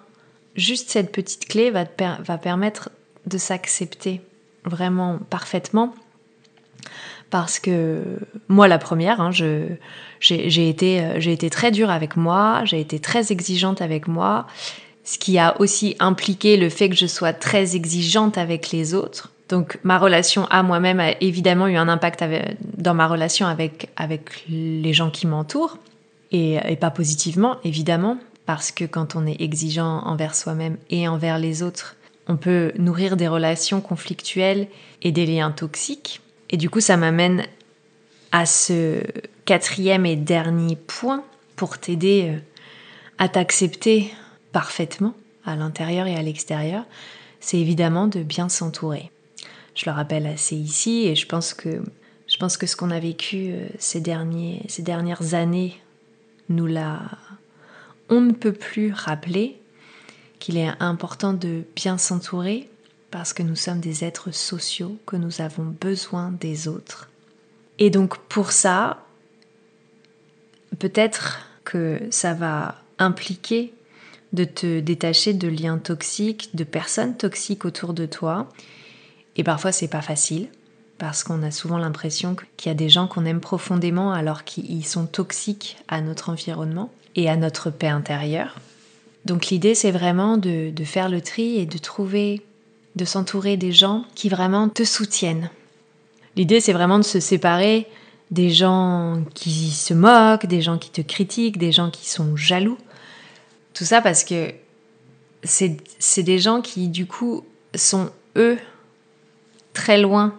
juste 0.55 0.89
cette 0.89 1.11
petite 1.11 1.47
clé 1.47 1.69
va, 1.69 1.85
va 2.19 2.37
permettre 2.37 2.89
de 3.25 3.37
s'accepter 3.37 4.21
vraiment 4.65 5.19
parfaitement. 5.29 5.93
Parce 7.33 7.59
que 7.59 8.03
moi, 8.47 8.67
la 8.67 8.77
première, 8.77 9.19
hein, 9.19 9.31
j'ai 9.31 10.69
été, 10.69 11.49
très 11.49 11.71
dure 11.71 11.89
avec 11.89 12.15
moi, 12.15 12.61
j'ai 12.63 12.79
été 12.79 12.99
très 12.99 13.31
exigeante 13.31 13.81
avec 13.81 14.07
moi, 14.07 14.45
ce 15.03 15.17
qui 15.17 15.39
a 15.39 15.59
aussi 15.59 15.95
impliqué 15.99 16.57
le 16.57 16.69
fait 16.69 16.89
que 16.89 16.95
je 16.95 17.07
sois 17.07 17.33
très 17.33 17.75
exigeante 17.75 18.37
avec 18.37 18.69
les 18.69 18.93
autres. 18.93 19.31
Donc 19.49 19.79
ma 19.81 19.97
relation 19.97 20.45
à 20.51 20.61
moi-même 20.61 20.99
a 20.99 21.19
évidemment 21.21 21.65
eu 21.65 21.75
un 21.75 21.89
impact 21.89 22.23
dans 22.77 22.93
ma 22.93 23.07
relation 23.07 23.47
avec 23.47 24.45
les 24.47 24.93
gens 24.93 25.09
qui 25.09 25.25
m'entourent 25.25 25.79
et, 26.31 26.59
pas 26.79 26.91
positivement, 26.91 27.55
évidemment, 27.63 28.19
parce 28.45 28.71
que 28.71 28.85
quand 28.85 29.15
on 29.15 29.25
est 29.25 29.41
exigeant 29.41 30.03
envers 30.05 30.35
soi-même 30.35 30.77
et 30.91 31.07
envers 31.07 31.39
les 31.39 31.63
autres, 31.63 31.95
on 32.27 32.37
peut 32.37 32.73
nourrir 32.77 33.17
des 33.17 33.27
relations 33.27 33.81
conflictuelles 33.81 34.67
et 35.01 35.11
des 35.11 35.25
liens 35.25 35.49
toxiques. 35.49 36.21
Et 36.53 36.57
du 36.57 36.69
coup, 36.69 36.79
ça 36.79 36.97
m'amène 36.97 37.45
à 38.31 38.45
ce 38.45 39.01
quatrième 39.43 40.05
et 40.05 40.15
dernier 40.15 40.75
point 40.75 41.23
pour 41.55 41.79
t'aider 41.79 42.29
euh, 42.29 42.39
à 43.17 43.27
t'accepter 43.27 44.13
parfaitement 44.51 45.15
à 45.45 45.55
l'intérieur 45.55 46.05
et 46.05 46.15
à 46.15 46.21
l'extérieur, 46.21 46.85
c'est 47.39 47.59
évidemment 47.59 48.07
de 48.07 48.21
bien 48.21 48.49
s'entourer. 48.49 49.09
Je 49.73 49.85
le 49.87 49.91
rappelle 49.91 50.27
assez 50.27 50.55
ici 50.55 51.07
et 51.07 51.15
je 51.15 51.25
pense 51.25 51.55
que, 51.55 51.81
je 52.27 52.37
pense 52.37 52.55
que 52.55 52.67
ce 52.67 52.75
qu'on 52.75 52.91
a 52.91 52.99
vécu 52.99 53.47
euh, 53.49 53.67
ces, 53.79 53.99
derniers, 53.99 54.61
ces 54.69 54.83
dernières 54.83 55.33
années 55.33 55.81
nous 56.49 56.67
l'a 56.67 57.01
on 58.09 58.21
ne 58.21 58.31
peut 58.31 58.53
plus 58.53 58.93
rappeler 58.93 59.59
qu'il 60.37 60.57
est 60.57 60.69
important 60.79 61.33
de 61.33 61.63
bien 61.75 61.97
s'entourer 61.97 62.69
parce 63.13 63.31
que 63.31 63.43
nous 63.43 63.55
sommes 63.55 63.79
des 63.79 64.03
êtres 64.03 64.31
sociaux, 64.31 64.97
que 65.05 65.15
nous 65.15 65.39
avons 65.39 65.65
besoin 65.65 66.31
des 66.31 66.67
autres. 66.67 67.11
Et 67.77 67.91
donc 67.91 68.17
pour 68.17 68.51
ça, 68.51 69.05
peut-être 70.79 71.45
que 71.63 72.01
ça 72.09 72.33
va 72.33 72.81
impliquer 72.97 73.71
de 74.33 74.45
te 74.45 74.79
détacher 74.79 75.35
de 75.35 75.47
liens 75.47 75.77
toxiques, 75.77 76.55
de 76.55 76.63
personnes 76.63 77.15
toxiques 77.15 77.65
autour 77.65 77.93
de 77.93 78.07
toi. 78.07 78.49
Et 79.35 79.43
parfois 79.43 79.71
c'est 79.71 79.87
pas 79.87 80.01
facile 80.01 80.47
parce 80.97 81.23
qu'on 81.23 81.43
a 81.43 81.51
souvent 81.51 81.77
l'impression 81.77 82.35
qu'il 82.57 82.71
y 82.71 82.71
a 82.71 82.75
des 82.75 82.89
gens 82.89 83.05
qu'on 83.05 83.25
aime 83.25 83.41
profondément 83.41 84.11
alors 84.11 84.43
qu'ils 84.43 84.87
sont 84.87 85.05
toxiques 85.05 85.77
à 85.87 86.01
notre 86.01 86.29
environnement 86.29 86.91
et 87.15 87.29
à 87.29 87.35
notre 87.35 87.69
paix 87.69 87.89
intérieure. 87.89 88.57
Donc 89.25 89.49
l'idée 89.49 89.75
c'est 89.75 89.91
vraiment 89.91 90.37
de, 90.37 90.71
de 90.71 90.83
faire 90.83 91.09
le 91.09 91.21
tri 91.21 91.59
et 91.59 91.67
de 91.67 91.77
trouver, 91.77 92.41
de 92.95 93.05
s'entourer 93.05 93.57
des 93.57 93.71
gens 93.71 94.05
qui 94.15 94.29
vraiment 94.29 94.69
te 94.69 94.83
soutiennent. 94.83 95.49
L'idée 96.35 96.59
c'est 96.59 96.73
vraiment 96.73 96.99
de 96.99 97.03
se 97.03 97.19
séparer 97.19 97.87
des 98.31 98.49
gens 98.49 99.23
qui 99.35 99.69
se 99.69 99.93
moquent, 99.93 100.47
des 100.47 100.61
gens 100.61 100.79
qui 100.79 100.89
te 100.89 101.01
critiquent, 101.01 101.57
des 101.57 101.71
gens 101.71 101.91
qui 101.91 102.09
sont 102.09 102.35
jaloux. 102.35 102.77
Tout 103.73 103.85
ça 103.85 104.01
parce 104.01 104.23
que 104.23 104.53
c'est 105.43 106.23
des 106.23 106.39
gens 106.39 106.61
qui, 106.61 106.87
du 106.87 107.05
coup, 107.05 107.43
sont, 107.75 108.09
eux, 108.35 108.57
très 109.73 109.99
loin 109.99 110.33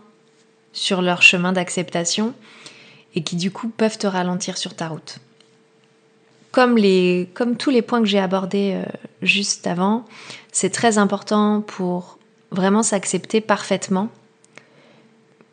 sur 0.73 1.03
leur 1.03 1.23
chemin 1.23 1.53
d'acceptation 1.53 2.35
et 3.15 3.23
qui, 3.23 3.37
du 3.37 3.51
coup, 3.51 3.69
peuvent 3.69 3.99
te 3.99 4.07
ralentir 4.07 4.57
sur 4.57 4.75
ta 4.75 4.89
route. 4.89 5.19
Comme, 6.51 6.77
tous 7.59 7.71
les 7.71 7.83
points 7.83 8.01
que 8.01 8.07
j'ai 8.07 8.21
abordés 8.21 8.75
euh, 8.75 8.85
juste 9.23 9.67
avant, 9.67 10.05
c'est 10.53 10.71
très 10.71 10.99
important 10.99 11.61
pour 11.61 12.19
vraiment 12.55 12.83
s'accepter 12.83 13.41
parfaitement, 13.41 14.09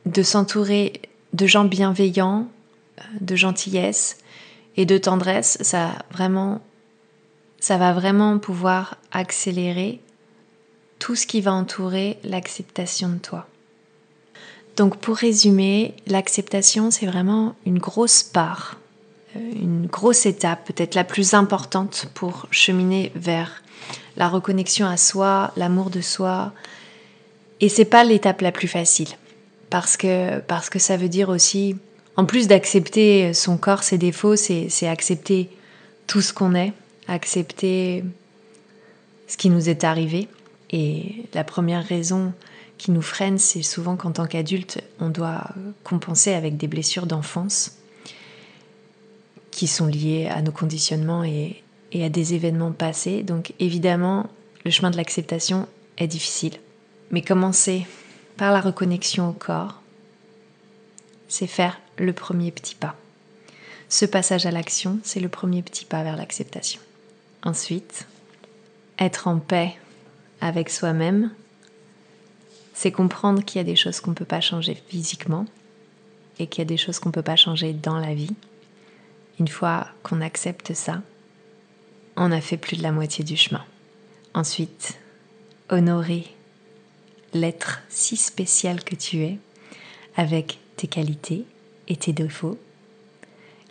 de 0.06 0.24
s'entourer 0.24 1.02
de 1.34 1.48
gens 1.48 1.66
bienveillants, 1.66 2.48
euh, 3.00 3.04
de 3.22 3.36
gentillesse 3.36 4.18
et 4.78 4.86
de 4.86 4.98
tendresse, 4.98 5.58
ça 5.62 5.92
vraiment 6.12 6.62
ça 7.60 7.78
va 7.78 7.94
vraiment 7.94 8.40
pouvoir 8.40 8.98
accélérer 9.12 10.00
tout 10.98 11.16
ce 11.16 11.28
qui 11.28 11.42
va 11.42 11.54
entourer 11.54 12.18
l'acceptation 12.24 13.10
de 13.10 13.18
toi. 13.18 13.48
Donc 14.78 14.98
pour 14.98 15.16
résumer, 15.16 15.94
l'acceptation, 16.08 16.92
c'est 16.92 17.06
vraiment 17.06 17.56
une 17.66 17.78
grosse 17.78 18.24
part, 18.24 18.78
euh, 19.36 19.40
une 19.56 19.86
grosse 19.86 20.26
étape, 20.26 20.66
peut-être 20.66 20.96
la 20.96 21.04
plus 21.04 21.34
importante 21.34 22.08
pour 22.14 22.48
cheminer 22.52 23.12
vers 23.16 23.62
la 24.18 24.28
reconnexion 24.28 24.88
à 24.88 24.98
soi, 24.98 25.52
l'amour 25.56 25.90
de 25.90 26.02
soi. 26.02 26.54
Et 27.62 27.70
c'est 27.70 27.86
pas 27.86 28.04
l'étape 28.04 28.42
la 28.42 28.52
plus 28.52 28.68
facile 28.68 29.10
parce 29.70 29.96
que, 29.96 30.40
parce 30.40 30.70
que 30.70 30.80
ça 30.80 30.98
veut 30.98 31.10
dire 31.10 31.30
aussi, 31.30 31.78
en 32.18 32.26
plus 32.26 32.48
d'accepter 32.48 33.34
son 33.34 33.58
corps, 33.58 33.84
ses 33.84 33.98
défauts, 33.98 34.36
c'est 34.36 34.88
accepter 34.88 35.50
tout 36.08 36.22
ce 36.22 36.34
qu'on 36.34 36.56
est, 36.56 36.74
accepter 37.08 38.04
ce 39.28 39.38
qui 39.38 39.50
nous 39.50 39.70
est 39.70 39.84
arrivé. 39.84 40.28
Et 40.72 41.24
la 41.34 41.44
première 41.44 41.86
raison 41.86 42.34
qui 42.78 42.92
nous 42.92 43.02
freine, 43.02 43.38
c'est 43.38 43.62
souvent 43.62 43.96
qu'en 43.96 44.12
tant 44.12 44.26
qu'adulte, 44.26 44.80
on 45.00 45.10
doit 45.10 45.44
compenser 45.84 46.34
avec 46.34 46.58
des 46.58 46.68
blessures 46.68 47.06
d'enfance 47.06 47.78
qui 49.52 49.68
sont 49.68 49.86
liées 49.86 50.28
à 50.28 50.42
nos 50.42 50.52
conditionnements 50.52 51.24
et, 51.24 51.62
et 51.92 52.04
à 52.04 52.10
des 52.10 52.34
événements 52.34 52.72
passés. 52.72 53.22
Donc 53.22 53.54
évidemment, 53.60 54.28
le 54.66 54.72
chemin 54.72 54.90
de 54.90 54.98
l'acceptation 54.98 55.68
est 55.98 56.08
difficile. 56.08 56.58
Mais 57.12 57.22
commencer 57.22 57.86
par 58.38 58.52
la 58.52 58.62
reconnexion 58.62 59.30
au 59.30 59.34
corps, 59.34 59.82
c'est 61.28 61.48
faire 61.48 61.80
le 61.98 62.14
premier 62.14 62.52
petit 62.52 62.76
pas. 62.76 62.96
Ce 63.90 64.06
passage 64.06 64.46
à 64.46 64.52
l'action, 64.52 65.00
c'est 65.04 65.20
le 65.20 65.30
premier 65.30 65.62
petit 65.62 65.86
pas 65.86 66.04
vers 66.04 66.16
l'acceptation. 66.16 66.82
Ensuite, 67.44 68.08
être 68.98 69.28
en 69.28 69.40
paix 69.40 69.76
avec 70.40 70.70
soi-même, 70.70 71.32
c'est 72.74 72.92
comprendre 72.92 73.44
qu'il 73.44 73.60
y 73.60 73.62
a 73.62 73.66
des 73.66 73.76
choses 73.76 74.00
qu'on 74.00 74.12
ne 74.12 74.16
peut 74.16 74.26
pas 74.26 74.42
changer 74.42 74.82
physiquement 74.88 75.46
et 76.40 76.48
qu'il 76.48 76.62
y 76.62 76.66
a 76.66 76.66
des 76.66 76.78
choses 76.78 77.00
qu'on 77.00 77.10
ne 77.10 77.14
peut 77.14 77.22
pas 77.22 77.36
changer 77.36 77.74
dans 77.74 77.98
la 77.98 78.14
vie. 78.14 78.36
Une 79.40 79.48
fois 79.48 79.88
qu'on 80.04 80.22
accepte 80.22 80.74
ça, 80.74 81.02
on 82.16 82.32
a 82.32 82.42
fait 82.42 82.58
plus 82.58 82.78
de 82.78 82.84
la 82.84 82.92
moitié 82.92 83.24
du 83.24 83.36
chemin. 83.36 83.64
Ensuite, 84.34 84.98
honorer 85.70 86.34
l'être 87.34 87.82
si 87.90 88.18
spécial 88.18 88.84
que 88.84 88.96
tu 88.96 89.24
es, 89.24 89.38
avec 90.16 90.60
tes 90.76 90.88
qualités 90.88 91.46
et 91.88 91.96
tes 91.96 92.14
défauts, 92.14 92.58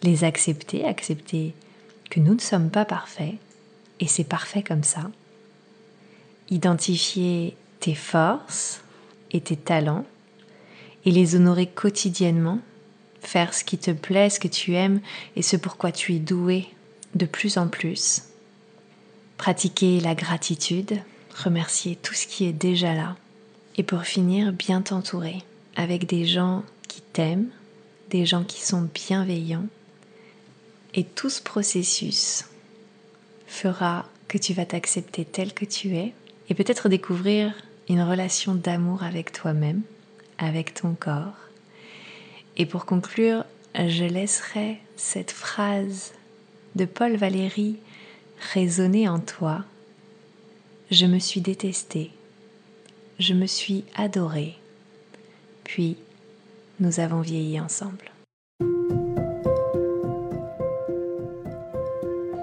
les 0.02 0.24
accepter, 0.24 0.84
accepter 0.84 1.54
que 2.10 2.20
nous 2.20 2.34
ne 2.34 2.40
sommes 2.40 2.70
pas 2.70 2.84
parfaits, 2.84 3.34
et 4.00 4.06
c'est 4.06 4.24
parfait 4.24 4.62
comme 4.62 4.82
ça. 4.82 5.10
Identifier 6.50 7.56
tes 7.80 7.94
forces 7.94 8.82
et 9.30 9.40
tes 9.40 9.56
talents, 9.56 10.06
et 11.04 11.10
les 11.10 11.36
honorer 11.36 11.66
quotidiennement, 11.66 12.60
faire 13.20 13.54
ce 13.54 13.64
qui 13.64 13.78
te 13.78 13.90
plaît, 13.90 14.30
ce 14.30 14.40
que 14.40 14.48
tu 14.48 14.74
aimes, 14.74 15.00
et 15.36 15.42
ce 15.42 15.56
pourquoi 15.56 15.92
tu 15.92 16.14
es 16.14 16.18
doué 16.18 16.66
de 17.14 17.26
plus 17.26 17.58
en 17.58 17.68
plus. 17.68 18.22
Pratiquer 19.36 20.00
la 20.00 20.14
gratitude, 20.14 21.00
remercier 21.34 21.96
tout 21.96 22.14
ce 22.14 22.26
qui 22.26 22.44
est 22.44 22.52
déjà 22.52 22.94
là 22.94 23.16
et 23.76 23.82
pour 23.82 24.02
finir, 24.02 24.52
bien 24.52 24.82
t'entourer 24.82 25.38
avec 25.76 26.06
des 26.06 26.26
gens 26.26 26.64
qui 26.88 27.00
t'aiment, 27.00 27.48
des 28.10 28.26
gens 28.26 28.44
qui 28.44 28.60
sont 28.60 28.88
bienveillants. 28.92 29.66
Et 30.94 31.04
tout 31.04 31.30
ce 31.30 31.40
processus 31.40 32.44
fera 33.46 34.06
que 34.28 34.38
tu 34.38 34.52
vas 34.54 34.66
t'accepter 34.66 35.24
tel 35.24 35.54
que 35.54 35.64
tu 35.64 35.96
es 35.96 36.12
et 36.48 36.54
peut-être 36.54 36.88
découvrir 36.88 37.54
une 37.88 38.02
relation 38.02 38.54
d'amour 38.54 39.02
avec 39.02 39.32
toi-même, 39.32 39.82
avec 40.38 40.74
ton 40.74 40.94
corps. 40.94 41.36
Et 42.56 42.66
pour 42.66 42.86
conclure, 42.86 43.44
je 43.74 44.04
laisserai 44.04 44.78
cette 44.96 45.30
phrase 45.30 46.12
de 46.74 46.84
Paul 46.84 47.16
Valéry 47.16 47.76
résonner 48.52 49.08
en 49.08 49.20
toi. 49.20 49.64
Je 50.90 51.06
me 51.06 51.18
suis 51.18 51.40
détestée 51.40 52.10
je 53.20 53.34
me 53.34 53.46
suis 53.46 53.84
adorée. 53.94 54.56
Puis, 55.62 55.96
nous 56.80 57.00
avons 57.00 57.20
vieilli 57.20 57.60
ensemble. 57.60 58.10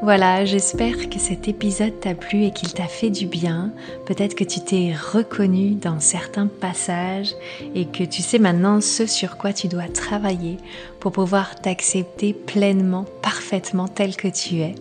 Voilà, 0.03 0.45
j'espère 0.45 1.09
que 1.09 1.19
cet 1.19 1.49
épisode 1.49 1.99
t'a 1.99 2.13
plu 2.13 2.45
et 2.45 2.51
qu'il 2.51 2.71
t'a 2.71 2.87
fait 2.87 3.09
du 3.09 3.25
bien. 3.25 3.73
Peut-être 4.05 4.35
que 4.35 4.45
tu 4.45 4.61
t'es 4.61 4.93
reconnu 4.95 5.71
dans 5.71 5.99
certains 5.99 6.47
passages 6.47 7.33
et 7.75 7.85
que 7.85 8.05
tu 8.05 8.21
sais 8.21 8.39
maintenant 8.39 8.79
ce 8.79 9.05
sur 9.05 9.37
quoi 9.37 9.51
tu 9.51 9.67
dois 9.67 9.89
travailler 9.89 10.57
pour 11.01 11.11
pouvoir 11.11 11.59
t'accepter 11.59 12.31
pleinement, 12.33 13.05
parfaitement 13.21 13.89
tel 13.89 14.15
que 14.15 14.29
tu 14.29 14.61
es. 14.61 14.75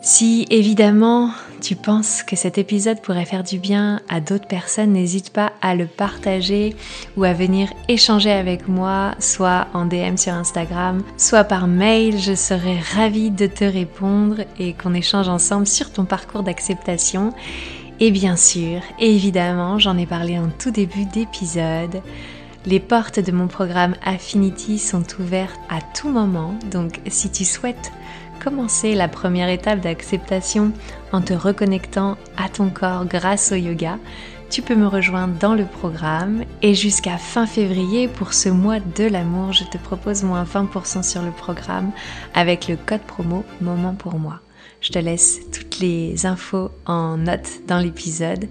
Si 0.00 0.46
évidemment 0.48 1.30
tu 1.60 1.76
penses 1.76 2.22
que 2.22 2.36
cet 2.36 2.58
épisode 2.58 3.00
pourrait 3.00 3.24
faire 3.24 3.44
du 3.44 3.58
bien 3.58 4.00
à 4.08 4.20
d'autres 4.20 4.46
personnes, 4.46 4.92
n'hésite 4.92 5.30
pas 5.30 5.52
à 5.60 5.74
le 5.74 5.86
partager 5.86 6.74
ou 7.16 7.24
à 7.24 7.32
venir 7.32 7.68
échanger 7.88 8.32
avec 8.32 8.66
moi, 8.66 9.14
soit 9.18 9.68
en 9.74 9.84
DM 9.84 10.16
sur 10.16 10.32
Instagram, 10.32 11.02
soit 11.16 11.44
par 11.44 11.66
mail. 11.66 12.18
Je 12.18 12.34
serai 12.34 12.78
ravie 12.94 13.30
de 13.30 13.46
te 13.46 13.64
répondre 13.64 14.36
et 14.58 14.72
qu'on 14.72 14.94
échange 14.94 15.28
ensemble 15.28 15.66
sur 15.66 15.92
ton 15.92 16.04
parcours 16.04 16.42
d'acceptation. 16.42 17.32
Et 18.00 18.10
bien 18.10 18.36
sûr, 18.36 18.80
évidemment, 18.98 19.78
j'en 19.78 19.98
ai 19.98 20.06
parlé 20.06 20.38
en 20.38 20.48
tout 20.48 20.70
début 20.70 21.04
d'épisode. 21.04 22.02
Les 22.66 22.80
portes 22.80 23.20
de 23.20 23.32
mon 23.32 23.46
programme 23.46 23.94
Affinity 24.04 24.78
sont 24.78 25.04
ouvertes 25.18 25.60
à 25.68 25.80
tout 25.80 26.08
moment, 26.08 26.54
donc 26.70 27.00
si 27.08 27.30
tu 27.30 27.44
souhaites 27.44 27.92
commencer 28.42 28.94
la 28.94 29.06
première 29.06 29.48
étape 29.48 29.80
d'acceptation 29.80 30.72
en 31.12 31.20
te 31.20 31.34
reconnectant 31.34 32.16
à 32.36 32.48
ton 32.48 32.70
corps 32.70 33.04
grâce 33.04 33.52
au 33.52 33.56
yoga, 33.56 33.98
tu 34.50 34.62
peux 34.62 34.74
me 34.74 34.88
rejoindre 34.88 35.34
dans 35.38 35.54
le 35.54 35.64
programme 35.64 36.44
et 36.60 36.74
jusqu'à 36.74 37.18
fin 37.18 37.46
février 37.46 38.08
pour 38.08 38.32
ce 38.32 38.48
mois 38.48 38.80
de 38.80 39.04
l'amour, 39.04 39.52
je 39.52 39.64
te 39.64 39.78
propose 39.78 40.24
moins 40.24 40.42
20% 40.42 41.04
sur 41.04 41.22
le 41.22 41.30
programme 41.30 41.92
avec 42.34 42.66
le 42.66 42.76
code 42.76 43.02
promo 43.02 43.44
Moment 43.60 43.94
pour 43.94 44.18
moi. 44.18 44.40
Je 44.80 44.90
te 44.90 44.98
laisse 44.98 45.38
toutes 45.52 45.78
les 45.78 46.26
infos 46.26 46.70
en 46.86 47.18
note 47.18 47.60
dans 47.68 47.78
l'épisode. 47.78 48.48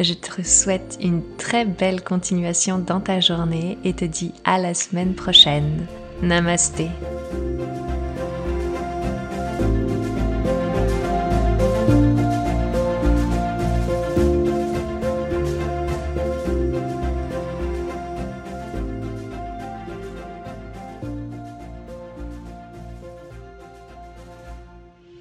Je 0.00 0.12
te 0.12 0.42
souhaite 0.42 0.98
une 1.00 1.22
très 1.36 1.64
belle 1.64 2.02
continuation 2.02 2.78
dans 2.78 3.00
ta 3.00 3.20
journée 3.20 3.78
et 3.84 3.94
te 3.94 4.04
dis 4.04 4.32
à 4.44 4.58
la 4.58 4.74
semaine 4.74 5.14
prochaine. 5.14 5.86
Namasté. 6.20 6.88